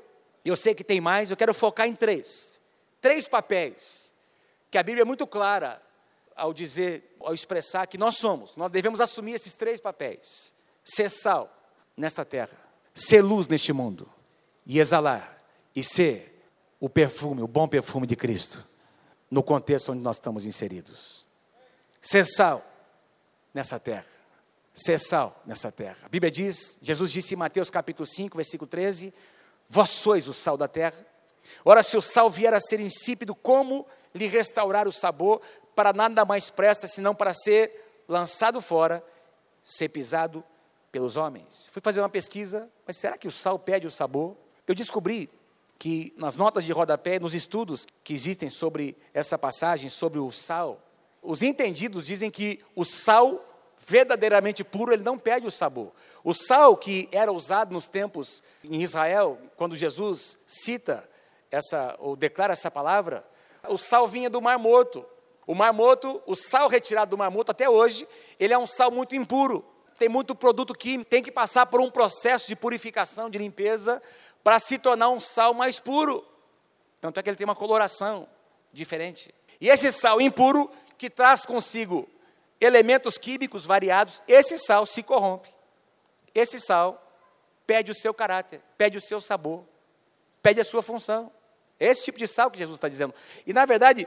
[0.48, 2.60] eu sei que tem mais, eu quero focar em três.
[3.00, 4.14] Três papéis
[4.70, 5.80] que a Bíblia é muito clara
[6.34, 8.56] ao dizer, ao expressar que nós somos.
[8.56, 10.54] Nós devemos assumir esses três papéis:
[10.84, 11.50] ser sal
[11.96, 12.58] nesta terra,
[12.94, 14.08] ser luz neste mundo
[14.66, 15.38] e exalar
[15.74, 16.44] e ser
[16.78, 18.64] o perfume, o bom perfume de Cristo,
[19.30, 21.24] no contexto onde nós estamos inseridos.
[22.00, 22.62] Ser sal
[23.52, 24.06] nessa terra.
[24.74, 25.96] Ser sal nessa terra.
[26.04, 29.12] A Bíblia diz, Jesus disse em Mateus capítulo 5, versículo 13:
[29.68, 31.04] Vós sois o sal da terra.
[31.64, 35.40] Ora, se o sal vier a ser insípido, como lhe restaurar o sabor?
[35.74, 39.04] Para nada mais presta senão para ser lançado fora,
[39.62, 40.44] ser pisado
[40.90, 41.68] pelos homens.
[41.70, 44.36] Fui fazer uma pesquisa, mas será que o sal perde o sabor?
[44.66, 45.28] Eu descobri
[45.78, 50.80] que nas notas de rodapé, nos estudos que existem sobre essa passagem, sobre o sal,
[51.20, 53.44] os entendidos dizem que o sal
[53.78, 55.92] verdadeiramente puro, ele não perde o sabor.
[56.24, 61.08] O sal que era usado nos tempos em Israel, quando Jesus cita
[61.50, 63.24] essa ou declara essa palavra,
[63.68, 65.04] o sal vinha do Mar Morto.
[65.46, 68.08] O Mar Morto, o sal retirado do Mar Morto até hoje,
[68.40, 69.64] ele é um sal muito impuro.
[69.98, 74.02] Tem muito produto químico, tem que passar por um processo de purificação, de limpeza,
[74.44, 76.24] para se tornar um sal mais puro.
[77.00, 78.28] Tanto é que ele tem uma coloração
[78.72, 79.34] diferente.
[79.60, 82.08] E esse sal impuro, que traz consigo
[82.60, 85.48] elementos químicos variados, esse sal se corrompe.
[86.34, 87.02] Esse sal
[87.66, 89.64] perde o seu caráter, perde o seu sabor,
[90.42, 91.30] perde a sua função.
[91.78, 93.14] Esse tipo de sal que Jesus está dizendo.
[93.46, 94.06] E na verdade,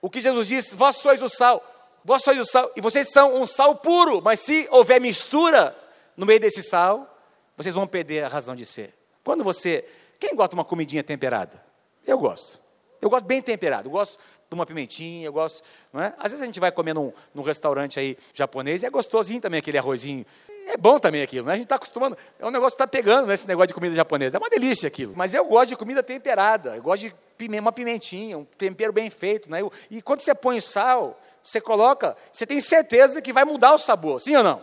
[0.00, 1.62] o que Jesus diz, vós sois o sal,
[2.04, 5.76] vós sois o sal, e vocês são um sal puro, mas se houver mistura
[6.16, 7.18] no meio desse sal,
[7.56, 8.94] vocês vão perder a razão de ser.
[9.24, 9.84] Quando você.
[10.18, 11.62] Quem gosta de uma comidinha temperada?
[12.06, 12.60] Eu gosto.
[13.00, 13.86] Eu gosto bem temperado.
[13.86, 15.62] Eu gosto de uma pimentinha, eu gosto.
[15.92, 16.14] Não é?
[16.18, 19.58] Às vezes a gente vai comer num, num restaurante aí japonês e é gostosinho também
[19.58, 20.24] aquele arrozinho.
[20.66, 21.54] É bom também aquilo, né?
[21.54, 22.16] A gente está acostumando.
[22.38, 24.36] É um negócio que está pegando né, negócio de comida japonesa.
[24.36, 25.14] É uma delícia aquilo.
[25.16, 26.76] Mas eu gosto de comida temperada.
[26.76, 27.14] Eu gosto de
[27.58, 29.50] uma pimentinha, um tempero bem feito.
[29.50, 29.60] Né?
[29.90, 34.20] E quando você põe sal, você coloca, você tem certeza que vai mudar o sabor,
[34.20, 34.62] sim ou não?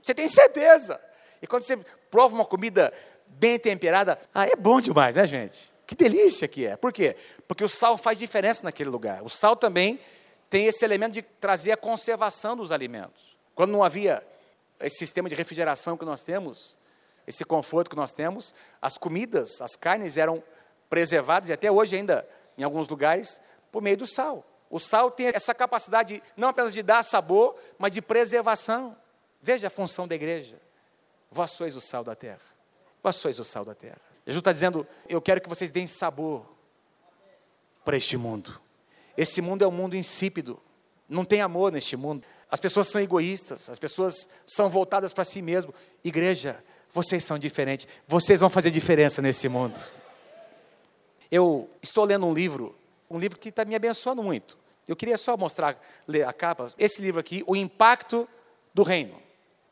[0.00, 1.00] Você tem certeza.
[1.42, 1.76] E quando você
[2.10, 2.92] prova uma comida
[3.26, 4.18] bem temperada.
[4.34, 5.72] Ah, é bom demais, né, gente?
[5.90, 6.76] Que delícia que é.
[6.76, 7.16] Por quê?
[7.48, 9.24] Porque o sal faz diferença naquele lugar.
[9.24, 9.98] O sal também
[10.48, 13.36] tem esse elemento de trazer a conservação dos alimentos.
[13.56, 14.24] Quando não havia
[14.80, 16.78] esse sistema de refrigeração que nós temos,
[17.26, 20.40] esse conforto que nós temos, as comidas, as carnes eram
[20.88, 22.24] preservadas, e até hoje ainda,
[22.56, 24.46] em alguns lugares, por meio do sal.
[24.70, 28.96] O sal tem essa capacidade não apenas de dar sabor, mas de preservação.
[29.42, 30.56] Veja a função da igreja.
[31.32, 32.38] Vós sois o sal da terra.
[33.02, 34.09] Vós sois o sal da terra.
[34.30, 36.46] Jesus está dizendo: Eu quero que vocês deem sabor
[37.84, 38.60] para este mundo.
[39.16, 40.60] Esse mundo é um mundo insípido.
[41.08, 42.24] Não tem amor neste mundo.
[42.48, 45.74] As pessoas são egoístas, as pessoas são voltadas para si mesmo.
[46.04, 47.88] Igreja, vocês são diferentes.
[48.06, 49.80] Vocês vão fazer diferença nesse mundo.
[51.30, 52.76] Eu estou lendo um livro,
[53.10, 54.56] um livro que está me abençoando muito.
[54.86, 56.68] Eu queria só mostrar, ler a capa.
[56.78, 58.28] Esse livro aqui, O Impacto
[58.72, 59.20] do Reino.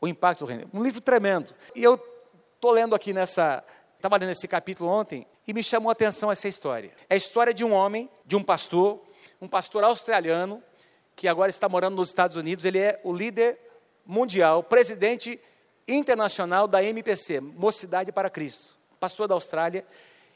[0.01, 0.69] O Impacto do Reino.
[0.73, 1.53] Um livro tremendo.
[1.75, 1.97] E eu
[2.59, 3.63] Estou lendo aqui nessa.
[3.99, 6.93] Estava lendo esse capítulo ontem e me chamou a atenção essa história.
[7.09, 9.01] É a história de um homem, de um pastor,
[9.41, 10.63] um pastor australiano,
[11.17, 12.63] que agora está morando nos Estados Unidos.
[12.63, 13.59] Ele é o líder
[14.05, 15.37] mundial, presidente
[15.85, 19.85] internacional da MPC, Mocidade para Cristo, pastor da Austrália.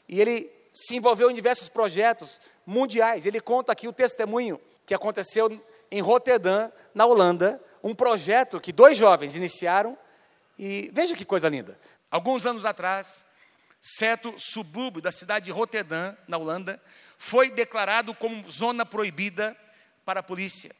[0.06, 3.24] E ele se envolveu em diversos projetos mundiais.
[3.24, 5.58] Ele conta aqui o testemunho que aconteceu
[5.90, 9.96] em Roterdã, na Holanda, um projeto que dois jovens iniciaram.
[10.58, 11.78] E veja que coisa linda.
[12.10, 13.24] Alguns anos atrás,
[13.86, 16.80] certo subúrbio da cidade de Roterdã, na Holanda,
[17.18, 19.54] foi declarado como zona proibida
[20.06, 20.74] para a polícia.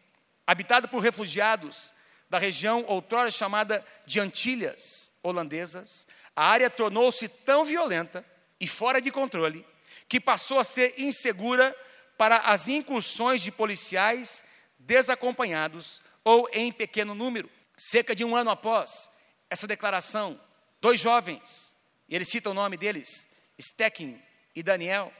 [0.47, 1.93] Habitado por refugiados
[2.31, 8.25] da região outrora chamada de Antilhas holandesas, a área tornou-se tão violenta
[8.59, 9.67] e fora de controle
[10.09, 11.77] que passou a ser insegura
[12.17, 14.43] para as incursões de policiais
[14.79, 17.51] desacompanhados ou em pequeno número.
[17.77, 19.11] Cerca de um ano após
[19.51, 20.41] essa declaração,
[20.81, 21.74] dois jovens,
[22.09, 23.29] e ele cita o nome deles,
[23.61, 24.21] Stecken
[24.55, 25.13] e Daniel,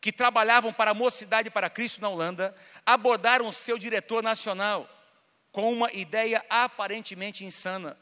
[0.00, 4.88] que trabalhavam para a Mocidade para Cristo na Holanda, abordaram o seu diretor nacional
[5.50, 7.96] com uma ideia aparentemente insana.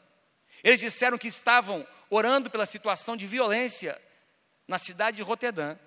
[0.63, 3.99] Eles disseram que estavam orando pela situação de violência
[4.67, 5.77] na cidade de Roterdã,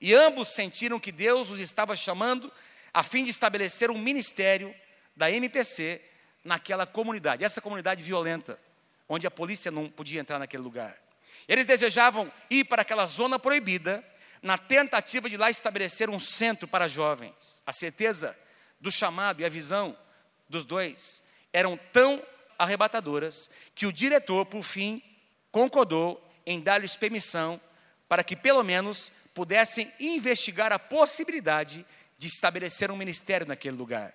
[0.00, 2.52] e ambos sentiram que Deus os estava chamando
[2.92, 4.74] a fim de estabelecer um ministério
[5.16, 6.00] da MPC
[6.44, 8.58] naquela comunidade, essa comunidade violenta,
[9.08, 11.01] onde a polícia não podia entrar naquele lugar.
[11.48, 14.04] Eles desejavam ir para aquela zona proibida,
[14.42, 17.62] na tentativa de lá estabelecer um centro para jovens.
[17.64, 18.36] A certeza
[18.80, 19.96] do chamado e a visão
[20.48, 22.20] dos dois eram tão
[22.58, 25.02] arrebatadoras que o diretor, por fim,
[25.50, 27.60] concordou em dar-lhes permissão
[28.08, 31.86] para que, pelo menos, pudessem investigar a possibilidade
[32.18, 34.14] de estabelecer um ministério naquele lugar.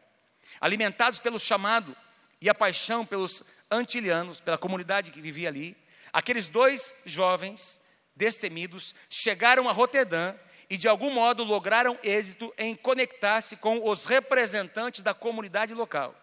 [0.60, 1.96] Alimentados pelo chamado
[2.42, 5.76] e a paixão pelos antilianos, pela comunidade que vivia ali,
[6.12, 7.82] aqueles dois jovens
[8.16, 10.34] destemidos chegaram a Roterdã
[10.70, 16.16] e de algum modo lograram êxito em conectar-se com os representantes da comunidade local.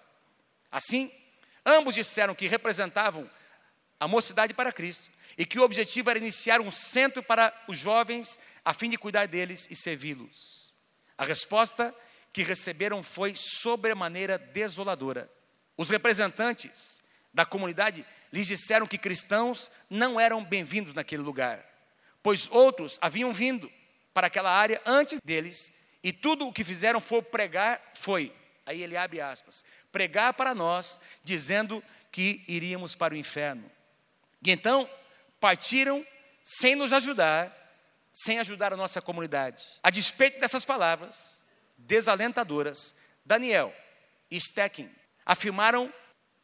[0.71, 1.11] Assim,
[1.65, 3.31] ambos disseram que representavam
[3.99, 8.39] a mocidade para Cristo e que o objetivo era iniciar um centro para os jovens
[8.65, 10.75] a fim de cuidar deles e servi-los.
[11.17, 11.95] A resposta
[12.33, 15.31] que receberam foi sobremaneira desoladora.
[15.77, 17.04] Os representantes
[17.35, 21.63] da comunidade lhes disseram que cristãos não eram bem-vindos naquele lugar,
[22.23, 23.71] pois outros haviam vindo
[24.15, 28.33] para aquela área antes deles e tudo o que fizeram foi pregar, foi,
[28.65, 33.69] aí ele abre aspas, pregar para nós, dizendo que iríamos para o inferno.
[34.47, 34.89] E então
[35.41, 36.07] partiram
[36.43, 37.53] sem nos ajudar,
[38.13, 39.65] sem ajudar a nossa comunidade.
[39.83, 41.45] A despeito dessas palavras
[41.77, 42.95] desalentadoras,
[43.25, 43.75] Daniel
[44.31, 44.89] e Stecken
[45.27, 45.93] afirmaram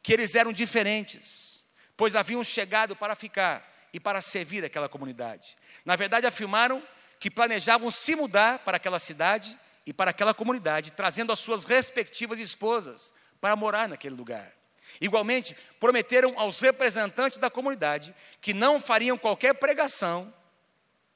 [0.03, 5.57] que eles eram diferentes, pois haviam chegado para ficar e para servir aquela comunidade.
[5.85, 6.83] Na verdade, afirmaram
[7.19, 12.39] que planejavam se mudar para aquela cidade e para aquela comunidade, trazendo as suas respectivas
[12.39, 14.53] esposas para morar naquele lugar.
[15.01, 20.33] Igualmente, prometeram aos representantes da comunidade que não fariam qualquer pregação,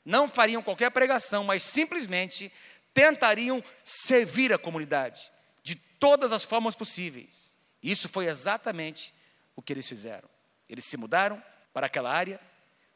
[0.05, 2.53] não fariam qualquer pregação, mas simplesmente
[2.93, 7.54] tentariam servir a comunidade de todas as formas possíveis.
[7.85, 9.15] Isso foi exatamente
[9.55, 10.29] o que eles fizeram.
[10.69, 11.41] Eles se mudaram
[11.73, 12.41] para aquela área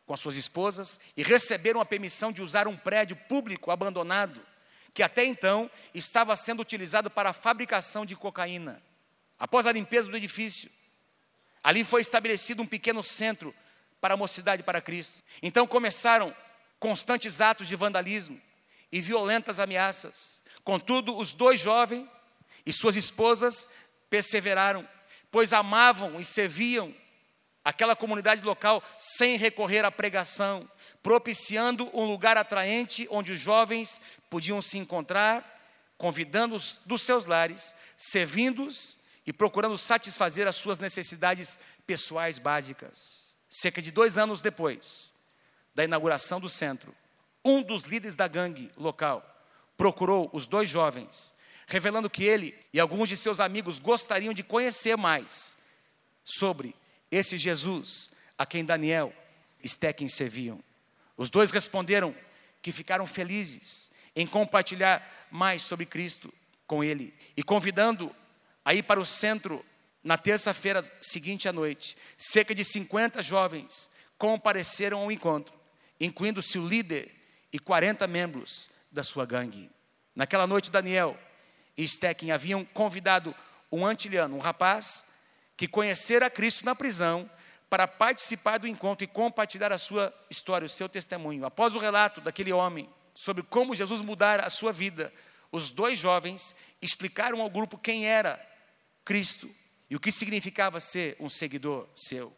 [0.06, 4.40] com as suas esposas e receberam a permissão de usar um prédio público abandonado
[4.98, 8.82] que até então estava sendo utilizado para a fabricação de cocaína.
[9.38, 10.68] Após a limpeza do edifício,
[11.62, 13.54] ali foi estabelecido um pequeno centro
[14.00, 15.22] para a mocidade para Cristo.
[15.40, 16.34] Então começaram
[16.80, 18.42] constantes atos de vandalismo
[18.90, 20.42] e violentas ameaças.
[20.64, 22.08] Contudo, os dois jovens
[22.66, 23.68] e suas esposas
[24.10, 24.88] perseveraram,
[25.30, 26.94] pois amavam e serviam
[27.64, 30.68] aquela comunidade local sem recorrer à pregação,
[31.02, 35.44] propiciando um lugar atraente onde os jovens podiam se encontrar,
[35.98, 43.36] convidando-os dos seus lares, servindo-os e procurando satisfazer as suas necessidades pessoais básicas.
[43.50, 45.14] Cerca de dois anos depois
[45.74, 46.94] da inauguração do centro,
[47.44, 49.22] um dos líderes da gangue local
[49.76, 51.34] procurou os dois jovens,
[51.68, 55.56] revelando que ele e alguns de seus amigos gostariam de conhecer mais
[56.24, 56.74] sobre
[57.10, 59.12] esse Jesus a quem Daniel
[59.62, 60.64] e Stecken serviam.
[61.16, 62.14] Os dois responderam
[62.62, 66.32] que ficaram felizes em compartilhar mais sobre Cristo
[66.66, 68.14] com ele e convidando
[68.64, 69.64] a ir para o centro
[70.02, 71.98] na terça-feira seguinte à noite.
[72.16, 75.54] Cerca de 50 jovens compareceram ao encontro,
[76.00, 77.14] incluindo-se o líder
[77.52, 79.70] e 40 membros da sua gangue.
[80.14, 81.18] Naquela noite, Daniel
[81.78, 83.32] e Stecken haviam convidado
[83.70, 85.06] um antiliano, um rapaz
[85.56, 87.30] que conhecera Cristo na prisão,
[87.70, 91.44] para participar do encontro e compartilhar a sua história, o seu testemunho.
[91.44, 95.12] Após o relato daquele homem sobre como Jesus mudara a sua vida,
[95.52, 98.44] os dois jovens explicaram ao grupo quem era
[99.04, 99.48] Cristo
[99.88, 102.34] e o que significava ser um seguidor seu.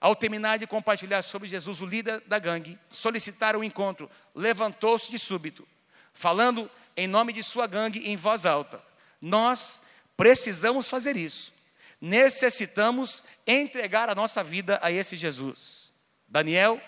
[0.00, 5.18] Ao terminar de compartilhar sobre Jesus, o líder da gangue solicitaram o encontro, levantou-se de
[5.18, 5.66] súbito,
[6.12, 8.82] falando em nome de sua gangue em voz alta:
[9.22, 9.80] Nós
[10.16, 11.52] precisamos fazer isso.
[12.00, 15.92] Necessitamos entregar a nossa vida a esse Jesus.
[16.26, 16.80] Daniel,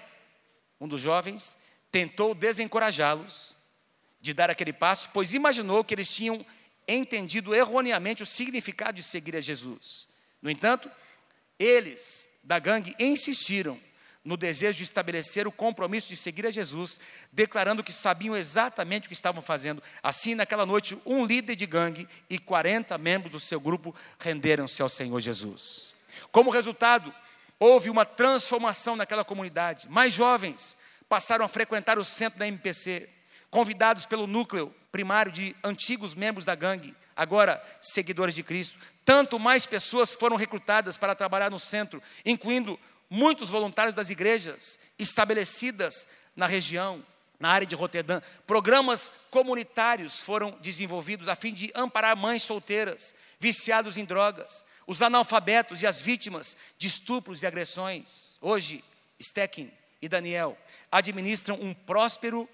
[0.80, 1.56] um dos jovens,
[1.92, 3.56] tentou desencorajá-los
[4.20, 6.44] de dar aquele passo, pois imaginou que eles tinham
[6.88, 10.08] entendido erroneamente o significado de seguir a Jesus.
[10.42, 10.90] No entanto,
[11.56, 13.78] eles da gangue insistiram
[14.24, 17.00] no desejo de estabelecer o compromisso de seguir a Jesus,
[17.32, 19.82] declarando que sabiam exatamente o que estavam fazendo.
[20.02, 24.88] Assim, naquela noite, um líder de gangue e 40 membros do seu grupo renderam-se ao
[24.88, 25.94] Senhor Jesus.
[26.30, 27.12] Como resultado,
[27.58, 29.88] houve uma transformação naquela comunidade.
[29.88, 30.76] Mais jovens
[31.08, 33.08] passaram a frequentar o centro da MPC,
[33.50, 38.78] convidados pelo núcleo primário de antigos membros da gangue, agora seguidores de Cristo.
[39.04, 42.78] Tanto mais pessoas foram recrutadas para trabalhar no centro, incluindo
[43.10, 47.04] muitos voluntários das igrejas estabelecidas na região,
[47.40, 48.20] na área de Roterdã.
[48.46, 55.82] Programas comunitários foram desenvolvidos a fim de amparar mães solteiras, viciados em drogas, os analfabetos
[55.82, 58.38] e as vítimas de estupros e agressões.
[58.40, 58.84] Hoje,
[59.20, 60.56] Stecking e Daniel
[60.90, 62.48] administram um próspero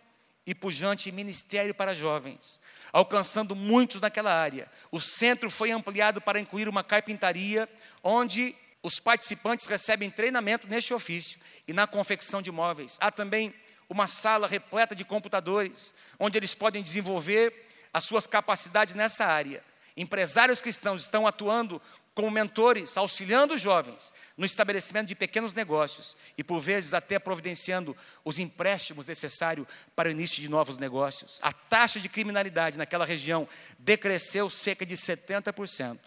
[0.46, 2.60] e pujante ministério para jovens,
[2.92, 4.70] alcançando muitos naquela área.
[4.92, 7.68] O centro foi ampliado para incluir uma carpintaria,
[8.02, 8.54] onde
[8.86, 12.98] os participantes recebem treinamento neste ofício e na confecção de móveis.
[13.00, 13.52] Há também
[13.88, 19.60] uma sala repleta de computadores, onde eles podem desenvolver as suas capacidades nessa área.
[19.96, 21.82] Empresários cristãos estão atuando
[22.14, 27.96] como mentores, auxiliando os jovens no estabelecimento de pequenos negócios e, por vezes, até providenciando
[28.24, 31.40] os empréstimos necessários para o início de novos negócios.
[31.42, 33.48] A taxa de criminalidade naquela região
[33.80, 35.98] decresceu cerca de 70%.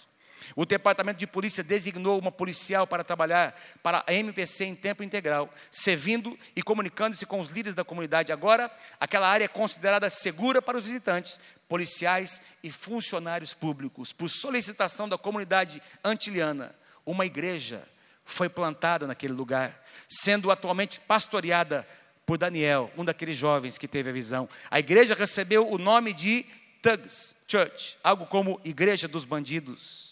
[0.56, 5.54] O departamento de polícia designou uma policial para trabalhar para a MPC em tempo integral,
[5.72, 8.32] servindo e comunicando-se com os líderes da comunidade.
[8.32, 14.12] Agora, aquela área é considerada segura para os visitantes, policiais e funcionários públicos.
[14.12, 17.88] Por solicitação da comunidade antiliana, uma igreja
[18.26, 21.88] foi plantada naquele lugar, sendo atualmente pastoreada
[22.26, 24.48] por Daniel, um daqueles jovens que teve a visão.
[24.70, 26.46] A igreja recebeu o nome de
[26.82, 30.09] Thugs Church, algo como Igreja dos Bandidos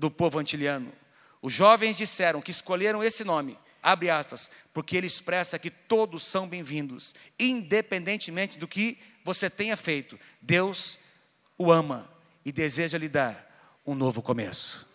[0.00, 0.90] do povo antiliano.
[1.42, 6.48] Os jovens disseram que escolheram esse nome, abre aspas, porque ele expressa que todos são
[6.48, 10.18] bem-vindos, independentemente do que você tenha feito.
[10.40, 10.98] Deus
[11.58, 12.10] o ama
[12.42, 13.46] e deseja lhe dar
[13.86, 14.88] um novo começo.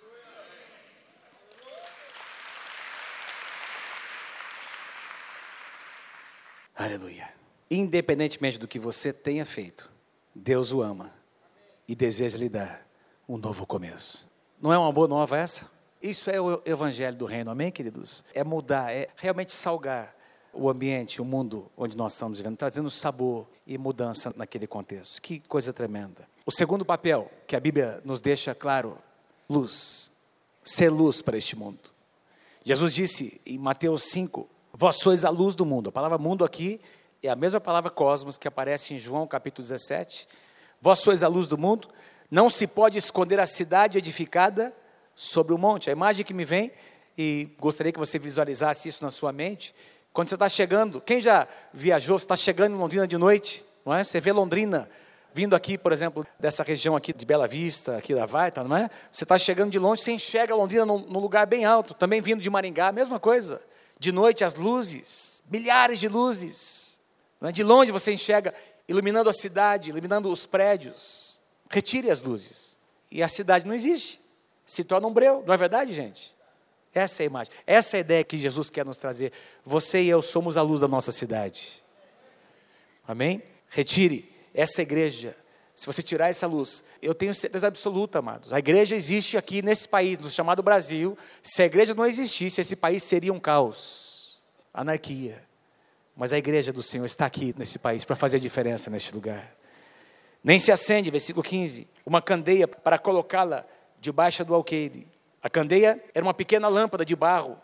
[6.75, 7.31] Aleluia.
[7.69, 9.91] Independentemente do que você tenha feito,
[10.33, 11.13] Deus o ama
[11.87, 12.87] e deseja lhe dar
[13.29, 14.34] um novo começo.
[14.61, 15.69] Não é uma boa nova essa?
[16.01, 18.23] Isso é o evangelho do reino, amém, queridos?
[18.33, 20.15] É mudar, é realmente salgar
[20.53, 25.21] o ambiente, o mundo onde nós estamos vivendo, trazendo sabor e mudança naquele contexto.
[25.21, 26.27] Que coisa tremenda.
[26.45, 28.97] O segundo papel que a Bíblia nos deixa claro,
[29.49, 30.11] luz.
[30.63, 31.79] Ser luz para este mundo.
[32.63, 35.89] Jesus disse em Mateus 5: Vós sois a luz do mundo.
[35.89, 36.79] A palavra mundo aqui
[37.21, 40.27] é a mesma palavra cosmos que aparece em João capítulo 17.
[40.81, 41.89] Vós sois a luz do mundo.
[42.35, 44.75] Não se pode esconder a cidade edificada
[45.15, 45.89] sobre o monte.
[45.89, 46.69] A imagem que me vem,
[47.17, 49.73] e gostaria que você visualizasse isso na sua mente,
[50.11, 53.93] quando você está chegando, quem já viajou, você está chegando em Londrina de noite, não
[53.93, 54.03] é?
[54.03, 54.89] Você vê Londrina
[55.33, 58.89] vindo aqui, por exemplo, dessa região aqui de Bela Vista, aqui da Varta, não é?
[59.13, 62.41] Você está chegando de longe, você enxerga Londrina num, num lugar bem alto, também vindo
[62.41, 63.61] de Maringá, mesma coisa.
[63.97, 66.99] De noite as luzes, milhares de luzes.
[67.41, 67.49] É?
[67.53, 68.53] De longe você enxerga
[68.89, 71.34] iluminando a cidade, iluminando os prédios.
[71.69, 72.77] Retire as luzes.
[73.09, 74.21] E a cidade não existe.
[74.65, 76.35] Se torna um breu, não é verdade, gente?
[76.93, 77.53] Essa é a imagem.
[77.67, 79.31] Essa é a ideia que Jesus quer nos trazer.
[79.65, 81.83] Você e eu somos a luz da nossa cidade.
[83.07, 83.43] Amém?
[83.69, 85.35] Retire essa igreja.
[85.75, 88.53] Se você tirar essa luz, eu tenho certeza absoluta, amados.
[88.53, 91.17] A igreja existe aqui nesse país, no chamado Brasil.
[91.43, 94.41] Se a igreja não existisse, esse país seria um caos,
[94.73, 95.43] anarquia.
[96.15, 99.53] Mas a igreja do Senhor está aqui nesse país para fazer a diferença neste lugar.
[100.45, 103.65] Nem se acende, versículo 15, uma candeia para colocá-la
[103.99, 105.07] debaixo do alqueire.
[105.41, 107.59] A candeia era uma pequena lâmpada de barro.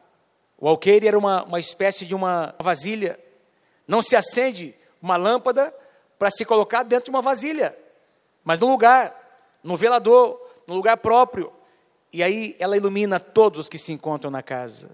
[0.58, 3.20] O alqueire era uma, uma espécie de uma vasilha.
[3.88, 5.72] Não se acende uma lâmpada
[6.18, 7.78] para se colocar dentro de uma vasilha,
[8.43, 9.16] mas no lugar,
[9.62, 11.53] no velador, no lugar próprio.
[12.12, 14.89] E aí ela ilumina todos os que se encontram na casa.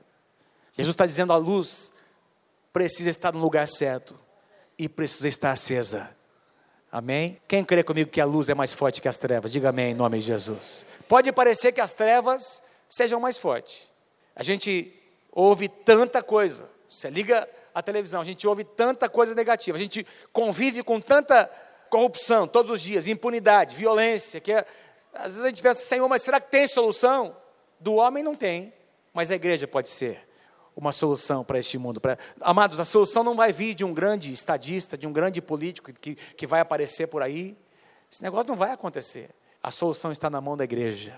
[0.73, 1.89] Jesus está dizendo: a luz
[2.73, 4.19] precisa estar no lugar certo
[4.77, 6.16] e precisa estar acesa.
[6.97, 7.39] Amém?
[7.47, 9.51] Quem crê comigo que a luz é mais forte que as trevas?
[9.51, 10.83] Diga amém em nome de Jesus.
[11.07, 13.87] Pode parecer que as trevas sejam mais fortes.
[14.35, 14.91] A gente
[15.31, 16.67] ouve tanta coisa.
[16.89, 21.47] Você liga a televisão, a gente ouve tanta coisa negativa, a gente convive com tanta
[21.87, 24.65] corrupção todos os dias, impunidade, violência, que é,
[25.13, 27.37] às vezes a gente pensa, Senhor, mas será que tem solução?
[27.79, 28.73] Do homem não tem,
[29.13, 30.26] mas a igreja pode ser
[30.77, 31.99] uma solução para este mundo.
[31.99, 32.17] Pra...
[32.39, 36.13] Amados, a solução não vai vir de um grande estadista, de um grande político que,
[36.13, 37.57] que vai aparecer por aí.
[38.11, 39.31] Esse negócio não vai acontecer.
[39.61, 41.13] A solução está na mão da igreja.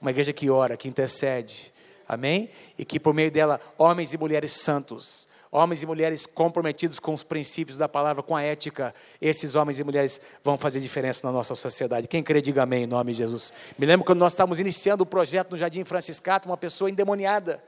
[0.00, 1.72] Uma igreja que ora, que intercede.
[2.08, 2.50] Amém?
[2.76, 7.22] E que por meio dela, homens e mulheres santos, homens e mulheres comprometidos com os
[7.22, 11.54] princípios da palavra, com a ética, esses homens e mulheres vão fazer diferença na nossa
[11.54, 12.08] sociedade.
[12.08, 13.52] Quem crê, diga amém em nome de Jesus.
[13.78, 17.62] Me lembro quando nós estávamos iniciando o projeto no Jardim Franciscato, uma pessoa endemoniada?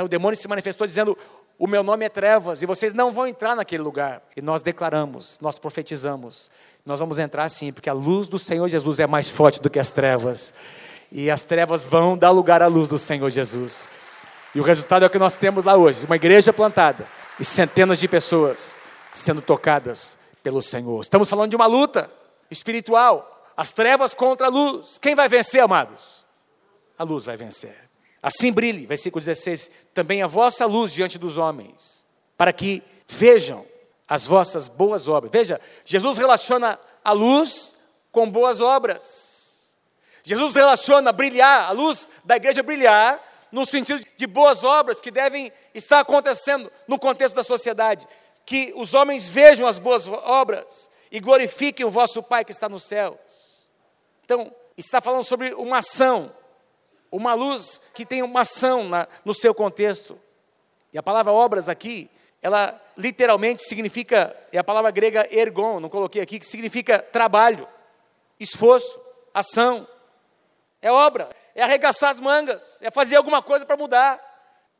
[0.00, 1.16] O demônio se manifestou dizendo:
[1.58, 4.22] O meu nome é trevas e vocês não vão entrar naquele lugar.
[4.36, 6.50] E nós declaramos, nós profetizamos:
[6.86, 9.78] Nós vamos entrar sim, porque a luz do Senhor Jesus é mais forte do que
[9.78, 10.54] as trevas.
[11.10, 13.88] E as trevas vão dar lugar à luz do Senhor Jesus.
[14.54, 17.06] E o resultado é o que nós temos lá hoje: uma igreja plantada
[17.38, 18.78] e centenas de pessoas
[19.12, 21.00] sendo tocadas pelo Senhor.
[21.02, 22.10] Estamos falando de uma luta
[22.50, 23.28] espiritual.
[23.54, 24.98] As trevas contra a luz.
[24.98, 26.24] Quem vai vencer, amados?
[26.98, 27.76] A luz vai vencer.
[28.22, 32.06] Assim brilhe, versículo 16, também a vossa luz diante dos homens,
[32.36, 33.66] para que vejam
[34.08, 35.32] as vossas boas obras.
[35.32, 37.76] Veja, Jesus relaciona a luz
[38.12, 39.74] com boas obras.
[40.22, 43.20] Jesus relaciona brilhar, a luz da igreja brilhar,
[43.50, 48.06] no sentido de boas obras que devem estar acontecendo no contexto da sociedade.
[48.46, 52.84] Que os homens vejam as boas obras e glorifiquem o vosso Pai que está nos
[52.84, 53.16] céus.
[54.24, 56.32] Então, está falando sobre uma ação
[57.12, 60.18] uma luz que tem uma ação na, no seu contexto.
[60.90, 62.10] E a palavra obras aqui,
[62.40, 67.68] ela literalmente significa, é a palavra grega ergon, não coloquei aqui, que significa trabalho,
[68.40, 68.98] esforço,
[69.32, 69.86] ação.
[70.80, 74.20] É obra, é arregaçar as mangas, é fazer alguma coisa para mudar,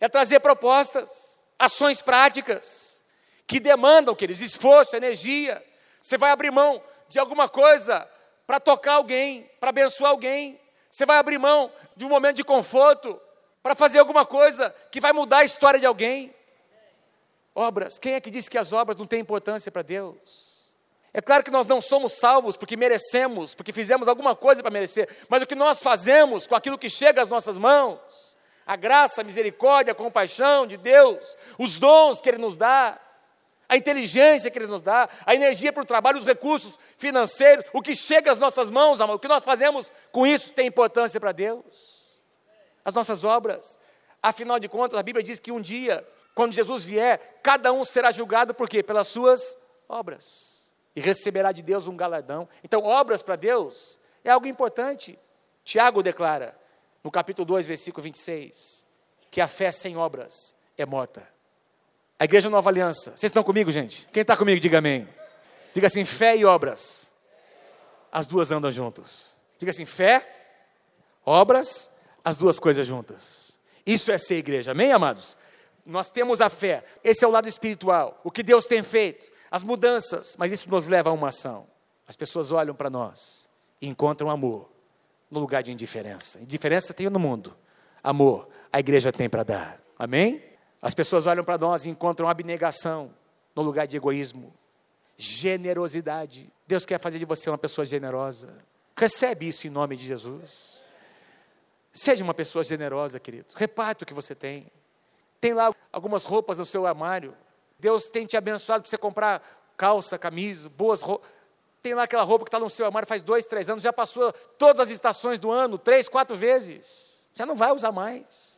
[0.01, 3.05] é trazer propostas, ações práticas,
[3.47, 5.62] que demandam, queridos, esforço, energia.
[6.01, 8.09] Você vai abrir mão de alguma coisa
[8.47, 10.59] para tocar alguém, para abençoar alguém,
[10.93, 13.18] você vai abrir mão de um momento de conforto
[13.62, 16.34] para fazer alguma coisa que vai mudar a história de alguém.
[17.55, 17.99] Obras.
[17.99, 20.70] Quem é que disse que as obras não têm importância para Deus?
[21.11, 25.09] É claro que nós não somos salvos porque merecemos, porque fizemos alguma coisa para merecer,
[25.30, 28.36] mas o que nós fazemos com aquilo que chega às nossas mãos,
[28.66, 33.01] a graça, a misericórdia, a compaixão de Deus, os dons que Ele nos dá,
[33.73, 37.81] a inteligência que Ele nos dá, a energia para o trabalho, os recursos financeiros, o
[37.81, 41.33] que chega às nossas mãos, amor, o que nós fazemos com isso tem importância para
[41.33, 42.20] Deus.
[42.85, 43.79] As nossas obras.
[44.23, 48.11] Afinal de contas, a Bíblia diz que um dia, quando Jesus vier, cada um será
[48.11, 48.83] julgado por quê?
[48.83, 49.57] Pelas suas
[49.89, 50.75] obras.
[50.95, 52.47] E receberá de Deus um galardão.
[52.62, 55.18] Então, obras para Deus é algo importante.
[55.64, 56.55] Tiago declara,
[57.03, 58.87] no capítulo 2, versículo 26,
[59.31, 61.32] que a fé sem obras é morta.
[62.18, 63.10] A igreja Nova Aliança.
[63.10, 64.08] Vocês estão comigo, gente?
[64.12, 65.08] Quem está comigo, diga amém.
[65.74, 67.12] Diga assim: fé e obras.
[68.10, 69.34] As duas andam juntos.
[69.58, 70.26] Diga assim: fé,
[71.24, 71.90] obras,
[72.24, 73.58] as duas coisas juntas.
[73.84, 74.72] Isso é ser igreja.
[74.72, 75.36] Amém, amados?
[75.84, 76.84] Nós temos a fé.
[77.02, 78.20] Esse é o lado espiritual.
[78.22, 81.66] O que Deus tem feito, as mudanças, mas isso nos leva a uma ação.
[82.06, 83.50] As pessoas olham para nós
[83.80, 84.70] e encontram amor
[85.30, 86.38] no lugar de indiferença.
[86.40, 87.56] Indiferença tem no mundo.
[88.02, 89.80] Amor, a igreja tem para dar.
[89.98, 90.42] Amém?
[90.83, 93.14] As pessoas olham para nós e encontram abnegação
[93.55, 94.53] no lugar de egoísmo,
[95.16, 96.53] generosidade.
[96.66, 98.53] Deus quer fazer de você uma pessoa generosa.
[98.97, 100.83] Recebe isso em nome de Jesus.
[101.95, 103.47] Seja uma pessoa generosa, querido.
[103.55, 104.66] Reparta o que você tem.
[105.41, 107.37] Tem lá algumas roupas no seu armário.
[107.78, 109.41] Deus tem te abençoado para você comprar
[109.76, 111.30] calça, camisa, boas roupas.
[111.80, 114.33] Tem lá aquela roupa que está no seu armário faz dois, três anos, já passou
[114.59, 117.28] todas as estações do ano, três, quatro vezes.
[117.35, 118.51] Você não vai usar mais.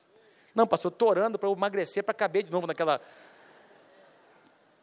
[0.55, 3.01] Não, pastor, estou orando para emagrecer, para caber de novo naquela.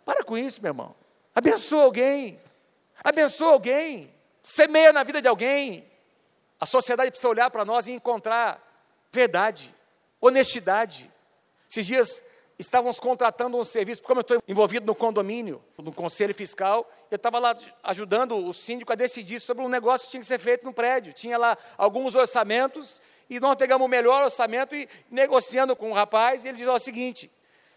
[0.04, 0.96] Para com isso, meu irmão.
[1.34, 2.40] Abençoa alguém.
[3.04, 4.14] Abençoa alguém.
[4.42, 5.90] Semeia na vida de alguém.
[6.60, 8.62] A sociedade precisa olhar para nós e encontrar
[9.12, 9.74] verdade,
[10.20, 11.12] honestidade.
[11.70, 12.24] Esses dias
[12.60, 17.40] estávamos contratando um serviço, como eu estou envolvido no condomínio, no conselho fiscal, eu estava
[17.40, 20.72] lá ajudando o síndico a decidir sobre um negócio que tinha que ser feito no
[20.72, 21.12] prédio.
[21.12, 23.02] Tinha lá alguns orçamentos
[23.32, 27.32] e nós pegamos o melhor orçamento e negociando com o rapaz, ele diz o seguinte: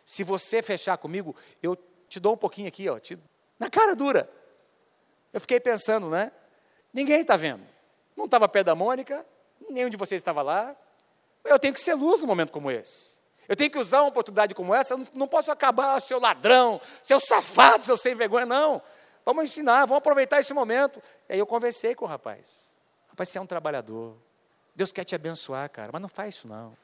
[0.05, 1.79] se você fechar comigo, eu
[2.09, 3.17] te dou um pouquinho aqui, ó, te...
[3.57, 4.29] na cara dura.
[5.33, 6.33] Eu fiquei pensando, né?
[6.93, 7.65] Ninguém está vendo.
[8.17, 9.25] Não estava perto da Mônica,
[9.71, 10.75] nenhum de vocês estava lá.
[11.45, 13.21] Eu tenho que ser luz num momento como esse.
[13.49, 17.21] Eu tenho que usar uma oportunidade como essa, eu não posso acabar, seu ladrão, seu
[17.21, 18.83] safado, seu sem vergonha, não.
[19.25, 21.01] Vamos ensinar, vamos aproveitar esse momento.
[21.29, 22.69] E aí eu conversei com o rapaz.
[23.09, 24.17] Rapaz, você é um trabalhador.
[24.75, 26.77] Deus quer te abençoar, cara, mas não faz isso não.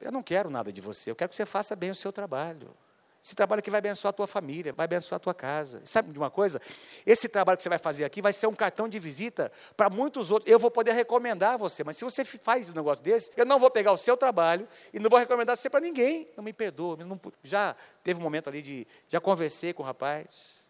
[0.00, 2.74] eu não quero nada de você, eu quero que você faça bem o seu trabalho.
[3.22, 5.82] Esse trabalho aqui vai abençoar a tua família, vai abençoar a tua casa.
[5.84, 6.62] Sabe de uma coisa?
[7.04, 10.30] Esse trabalho que você vai fazer aqui vai ser um cartão de visita para muitos
[10.30, 10.50] outros.
[10.50, 13.70] Eu vou poder recomendar você, mas se você faz um negócio desse, eu não vou
[13.70, 16.28] pegar o seu trabalho e não vou recomendar você para ninguém.
[16.36, 16.96] Não me perdoa.
[17.04, 17.74] Não, já
[18.04, 18.86] teve um momento ali de.
[19.08, 20.68] Já conversei com o rapaz.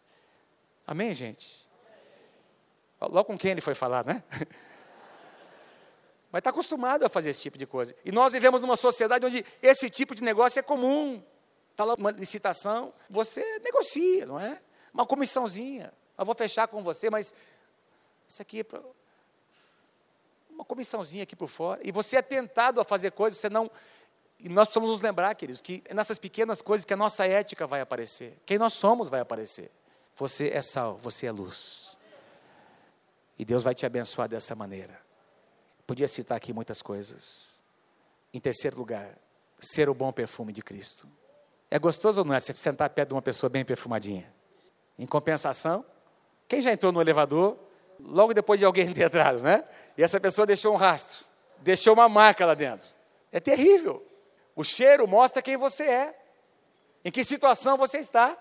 [0.86, 1.68] Amém, gente?
[3.00, 4.24] Logo com quem ele foi falar, né?
[6.30, 7.94] Mas está acostumado a fazer esse tipo de coisa.
[8.04, 11.22] E nós vivemos numa sociedade onde esse tipo de negócio é comum.
[11.70, 14.60] Está lá uma licitação, você negocia, não é?
[14.92, 15.92] Uma comissãozinha.
[16.18, 17.32] Eu vou fechar com você, mas
[18.28, 18.80] isso aqui é.
[20.50, 21.80] Uma comissãozinha aqui por fora.
[21.84, 23.70] E você é tentado a fazer coisas, você não.
[24.40, 27.80] E nós precisamos nos lembrar, queridos, que nessas pequenas coisas que a nossa ética vai
[27.80, 28.36] aparecer.
[28.44, 29.70] Quem nós somos vai aparecer.
[30.16, 31.96] Você é sal, você é luz.
[33.38, 35.07] E Deus vai te abençoar dessa maneira.
[35.88, 37.62] Podia citar aqui muitas coisas.
[38.30, 39.08] Em terceiro lugar,
[39.58, 41.08] ser o bom perfume de Cristo.
[41.70, 44.30] É gostoso ou não é você sentar perto de uma pessoa bem perfumadinha?
[44.98, 45.82] Em compensação,
[46.46, 47.56] quem já entrou no elevador,
[47.98, 49.64] logo depois de alguém ter entrado, né?
[49.96, 51.24] E essa pessoa deixou um rastro,
[51.60, 52.86] deixou uma marca lá dentro.
[53.32, 54.06] É terrível.
[54.54, 56.14] O cheiro mostra quem você é,
[57.02, 58.36] em que situação você está.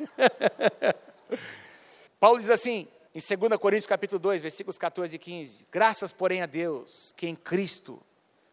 [2.18, 6.46] Paulo diz assim, em 2 Coríntios capítulo 2, versículos 14 e 15: Graças, porém, a
[6.46, 8.00] Deus, que em Cristo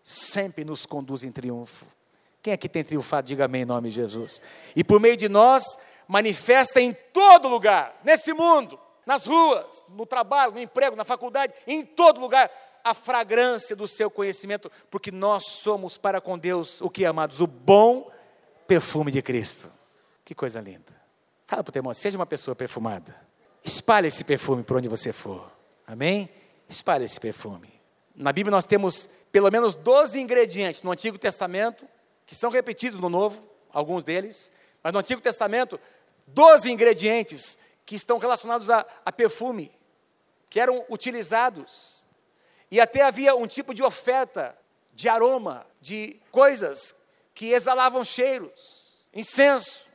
[0.04, 1.86] sempre nos conduz em triunfo
[2.42, 3.28] quem aqui tem triunfado?
[3.28, 4.42] Diga amém em nome de Jesus.
[4.76, 10.54] E por meio de nós, manifesta em todo lugar, nesse mundo, nas ruas, no trabalho,
[10.54, 12.50] no emprego, na faculdade, em todo lugar,
[12.84, 17.42] a fragrância do seu conhecimento, porque nós somos para com Deus, o que, amados?
[17.42, 18.10] O bom
[18.66, 19.70] perfume de Cristo.
[20.24, 20.98] Que coisa linda.
[21.46, 23.29] Fala para o teu irmão, seja uma pessoa perfumada.
[23.64, 25.52] Espalhe esse perfume por onde você for.
[25.86, 26.30] Amém?
[26.68, 27.72] Espalhe esse perfume.
[28.16, 31.88] Na Bíblia nós temos pelo menos 12 ingredientes no Antigo Testamento
[32.26, 33.42] que são repetidos no Novo,
[33.74, 34.52] alguns deles,
[34.84, 35.80] mas no Antigo Testamento,
[36.28, 39.72] 12 ingredientes que estão relacionados a, a perfume,
[40.48, 42.08] que eram utilizados.
[42.70, 44.56] E até havia um tipo de oferta
[44.94, 46.96] de aroma, de coisas
[47.34, 49.88] que exalavam cheiros, incenso.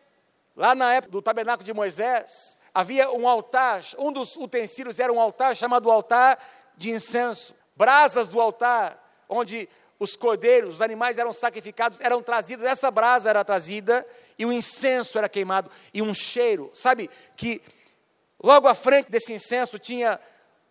[0.57, 5.21] Lá na época do tabernáculo de Moisés, havia um altar, um dos utensílios era um
[5.21, 6.39] altar chamado altar
[6.77, 7.55] de incenso.
[7.77, 9.69] Brasas do altar, onde
[9.99, 14.07] os cordeiros, os animais eram sacrificados, eram trazidos, essa brasa era trazida
[14.39, 17.63] e o incenso era queimado e um cheiro, sabe que
[18.43, 20.21] logo à frente desse incenso tinha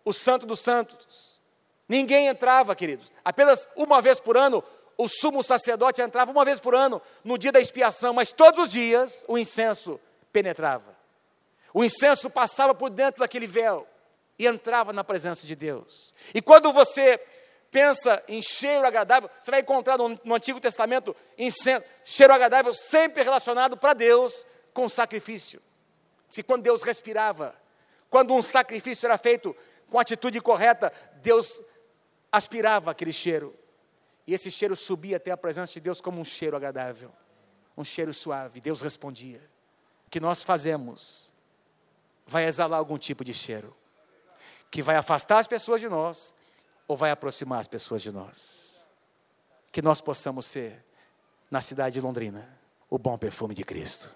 [0.04, 1.42] o Santo dos Santos.
[1.88, 3.12] Ninguém entrava, queridos.
[3.24, 4.62] Apenas uma vez por ano
[4.96, 8.70] o sumo sacerdote entrava uma vez por ano no dia da expiação, mas todos os
[8.70, 9.98] dias o incenso
[10.32, 10.93] penetrava.
[11.74, 13.84] O incenso passava por dentro daquele véu
[14.38, 16.14] e entrava na presença de Deus.
[16.32, 17.20] E quando você
[17.68, 23.24] pensa em cheiro agradável, você vai encontrar no, no Antigo Testamento incenso, cheiro agradável sempre
[23.24, 25.60] relacionado para Deus com sacrifício.
[26.30, 27.56] Se quando Deus respirava,
[28.08, 29.54] quando um sacrifício era feito
[29.90, 31.60] com atitude correta, Deus
[32.30, 33.52] aspirava aquele cheiro.
[34.28, 37.10] E esse cheiro subia até a presença de Deus como um cheiro agradável,
[37.76, 38.60] um cheiro suave.
[38.60, 39.40] Deus respondia.
[40.06, 41.33] O que nós fazemos
[42.26, 43.74] vai exalar algum tipo de cheiro,
[44.70, 46.34] que vai afastar as pessoas de nós
[46.88, 48.88] ou vai aproximar as pessoas de nós?
[49.70, 50.84] Que nós possamos ser,
[51.50, 52.48] na cidade de Londrina,
[52.88, 54.10] o bom perfume de Cristo.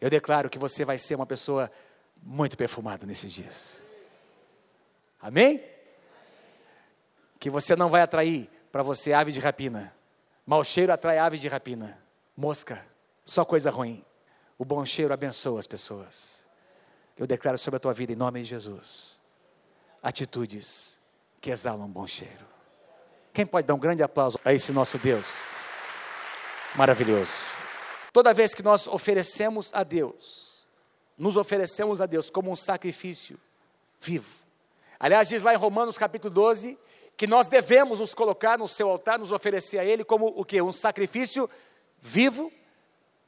[0.00, 1.70] Eu declaro que você vai ser uma pessoa
[2.22, 3.82] muito perfumada nesses dias.
[5.20, 5.62] Amém?
[7.38, 9.94] Que você não vai atrair para você ave de rapina.
[10.46, 11.98] Mau cheiro atrai ave de rapina.
[12.36, 12.86] Mosca,
[13.24, 14.04] só coisa ruim.
[14.58, 16.46] O bom cheiro abençoa as pessoas.
[17.16, 19.20] Eu declaro sobre a tua vida em nome de Jesus.
[20.02, 20.98] Atitudes
[21.40, 22.46] que exalam bom cheiro.
[23.32, 25.44] Quem pode dar um grande aplauso a esse nosso Deus?
[26.74, 27.32] Maravilhoso.
[28.12, 30.66] Toda vez que nós oferecemos a Deus,
[31.18, 33.38] nos oferecemos a Deus como um sacrifício
[34.00, 34.44] vivo.
[34.98, 36.78] Aliás, diz lá em Romanos capítulo 12
[37.16, 40.60] que nós devemos nos colocar no seu altar, nos oferecer a Ele como o que?
[40.60, 41.48] Um sacrifício
[42.00, 42.52] vivo,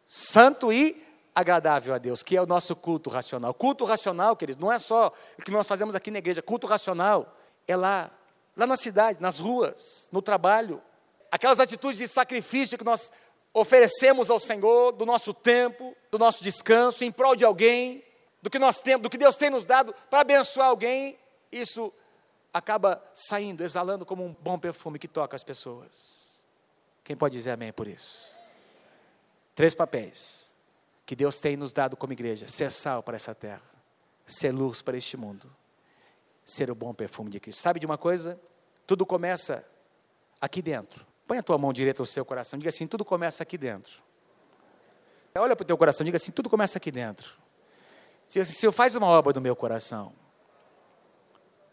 [0.06, 1.07] santo e
[1.38, 3.54] agradável a Deus, que é o nosso culto racional.
[3.54, 7.32] Culto racional, queridos, não é só o que nós fazemos aqui na igreja, culto racional
[7.68, 8.10] é lá,
[8.56, 10.82] lá na cidade, nas ruas, no trabalho.
[11.30, 13.12] Aquelas atitudes de sacrifício que nós
[13.54, 18.02] oferecemos ao Senhor, do nosso tempo, do nosso descanso, em prol de alguém,
[18.42, 21.16] do que nós temos, do que Deus tem nos dado para abençoar alguém,
[21.52, 21.92] isso
[22.52, 26.42] acaba saindo, exalando como um bom perfume que toca as pessoas.
[27.04, 28.28] Quem pode dizer amém por isso?
[29.54, 30.47] Três papéis
[31.08, 33.62] que Deus tem nos dado como igreja: ser sal para essa terra,
[34.26, 35.50] ser luz para este mundo
[36.48, 37.60] ser o bom perfume de Cristo.
[37.60, 38.40] Sabe de uma coisa?
[38.86, 39.62] Tudo começa
[40.40, 41.06] aqui dentro.
[41.26, 44.02] Põe a tua mão direita no seu coração, diga assim: tudo começa aqui dentro.
[45.34, 47.34] Olha para o teu coração, diga assim: tudo começa aqui dentro.
[48.26, 50.12] Se assim, Senhor, faz uma obra no meu coração.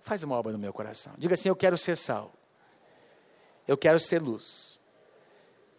[0.01, 1.13] Faz uma obra no meu coração.
[1.17, 2.33] Diga assim: eu quero ser sal.
[3.65, 4.81] Eu quero ser luz.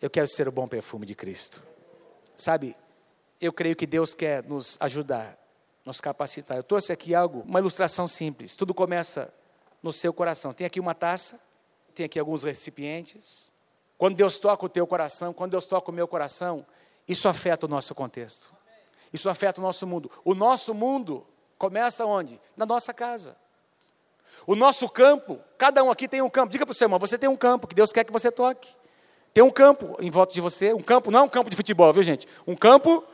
[0.00, 1.62] Eu quero ser o bom perfume de Cristo.
[2.34, 2.74] Sabe,
[3.40, 5.38] eu creio que Deus quer nos ajudar,
[5.84, 6.56] nos capacitar.
[6.56, 8.56] Eu trouxe aqui algo, uma ilustração simples.
[8.56, 9.32] Tudo começa
[9.82, 10.52] no seu coração.
[10.52, 11.40] Tem aqui uma taça,
[11.94, 13.52] tem aqui alguns recipientes.
[13.98, 16.66] Quando Deus toca o teu coração, quando Deus toca o meu coração,
[17.08, 18.54] isso afeta o nosso contexto.
[19.12, 20.10] Isso afeta o nosso mundo.
[20.24, 21.26] O nosso mundo
[21.58, 22.40] começa onde?
[22.56, 23.36] Na nossa casa.
[24.46, 26.52] O nosso campo, cada um aqui tem um campo.
[26.52, 28.68] Diga para o seu irmão, você tem um campo que Deus quer que você toque.
[29.32, 31.92] Tem um campo em volta de você, um campo, não é um campo de futebol,
[31.92, 32.26] viu gente?
[32.46, 33.04] Um campo,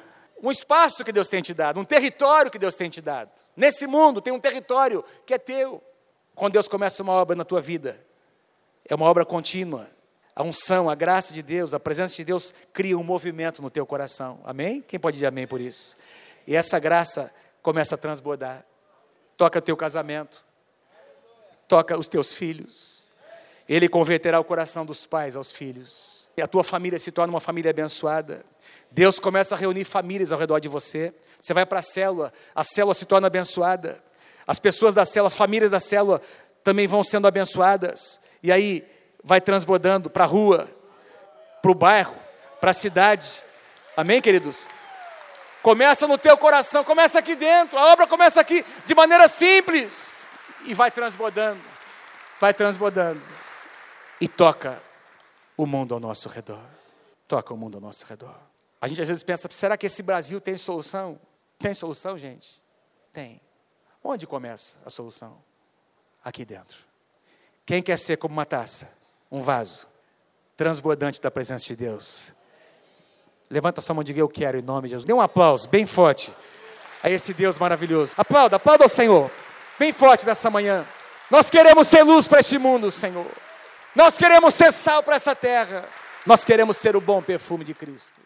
[0.42, 3.30] um espaço que Deus tem te dado, um território que Deus tem te dado.
[3.56, 5.80] Nesse mundo tem um território que é teu.
[6.34, 8.04] Quando Deus começa uma obra na tua vida,
[8.84, 9.86] é uma obra contínua.
[10.34, 13.86] A unção, a graça de Deus, a presença de Deus cria um movimento no teu
[13.86, 14.40] coração.
[14.44, 14.82] Amém?
[14.82, 15.94] Quem pode dizer amém por isso?
[16.46, 17.32] E essa graça
[17.62, 18.64] começa a transbordar.
[19.36, 20.42] Toca o teu casamento.
[21.68, 23.12] Toca os teus filhos.
[23.68, 26.28] Ele converterá o coração dos pais aos filhos.
[26.36, 28.44] E a tua família se torna uma família abençoada.
[28.94, 31.14] Deus começa a reunir famílias ao redor de você.
[31.40, 34.02] Você vai para a célula, a célula se torna abençoada.
[34.46, 36.20] As pessoas da célula, as famílias da célula
[36.62, 38.20] também vão sendo abençoadas.
[38.42, 38.86] E aí
[39.24, 40.68] vai transbordando para a rua,
[41.62, 42.14] para o bairro,
[42.60, 43.42] para a cidade.
[43.96, 44.68] Amém, queridos?
[45.62, 47.78] Começa no teu coração, começa aqui dentro.
[47.78, 50.26] A obra começa aqui de maneira simples
[50.66, 51.60] e vai transbordando,
[52.38, 53.22] vai transbordando
[54.20, 54.82] e toca
[55.56, 56.60] o mundo ao nosso redor.
[57.26, 58.51] Toca o mundo ao nosso redor.
[58.82, 61.18] A gente às vezes pensa, será que esse Brasil tem solução?
[61.58, 62.62] Tem solução, gente?
[63.14, 63.40] Tem.
[64.04, 65.42] Onde começa a solução?
[66.22, 66.78] Aqui dentro.
[67.64, 69.00] Quem quer ser como uma taça?
[69.32, 69.88] um vaso
[70.54, 72.34] transbordante da presença de Deus.
[73.48, 75.06] Levanta a sua mão e diga: Eu quero, em nome de Jesus.
[75.06, 76.32] Dê um aplauso bem forte
[77.02, 78.12] a esse Deus maravilhoso.
[78.18, 79.30] Aplauda, aplauda ao Senhor,
[79.78, 80.86] bem forte nessa manhã.
[81.30, 83.26] Nós queremos ser luz para este mundo, Senhor.
[83.96, 85.84] Nós queremos ser sal para essa terra.
[86.26, 88.20] Nós queremos ser o bom perfume de Cristo.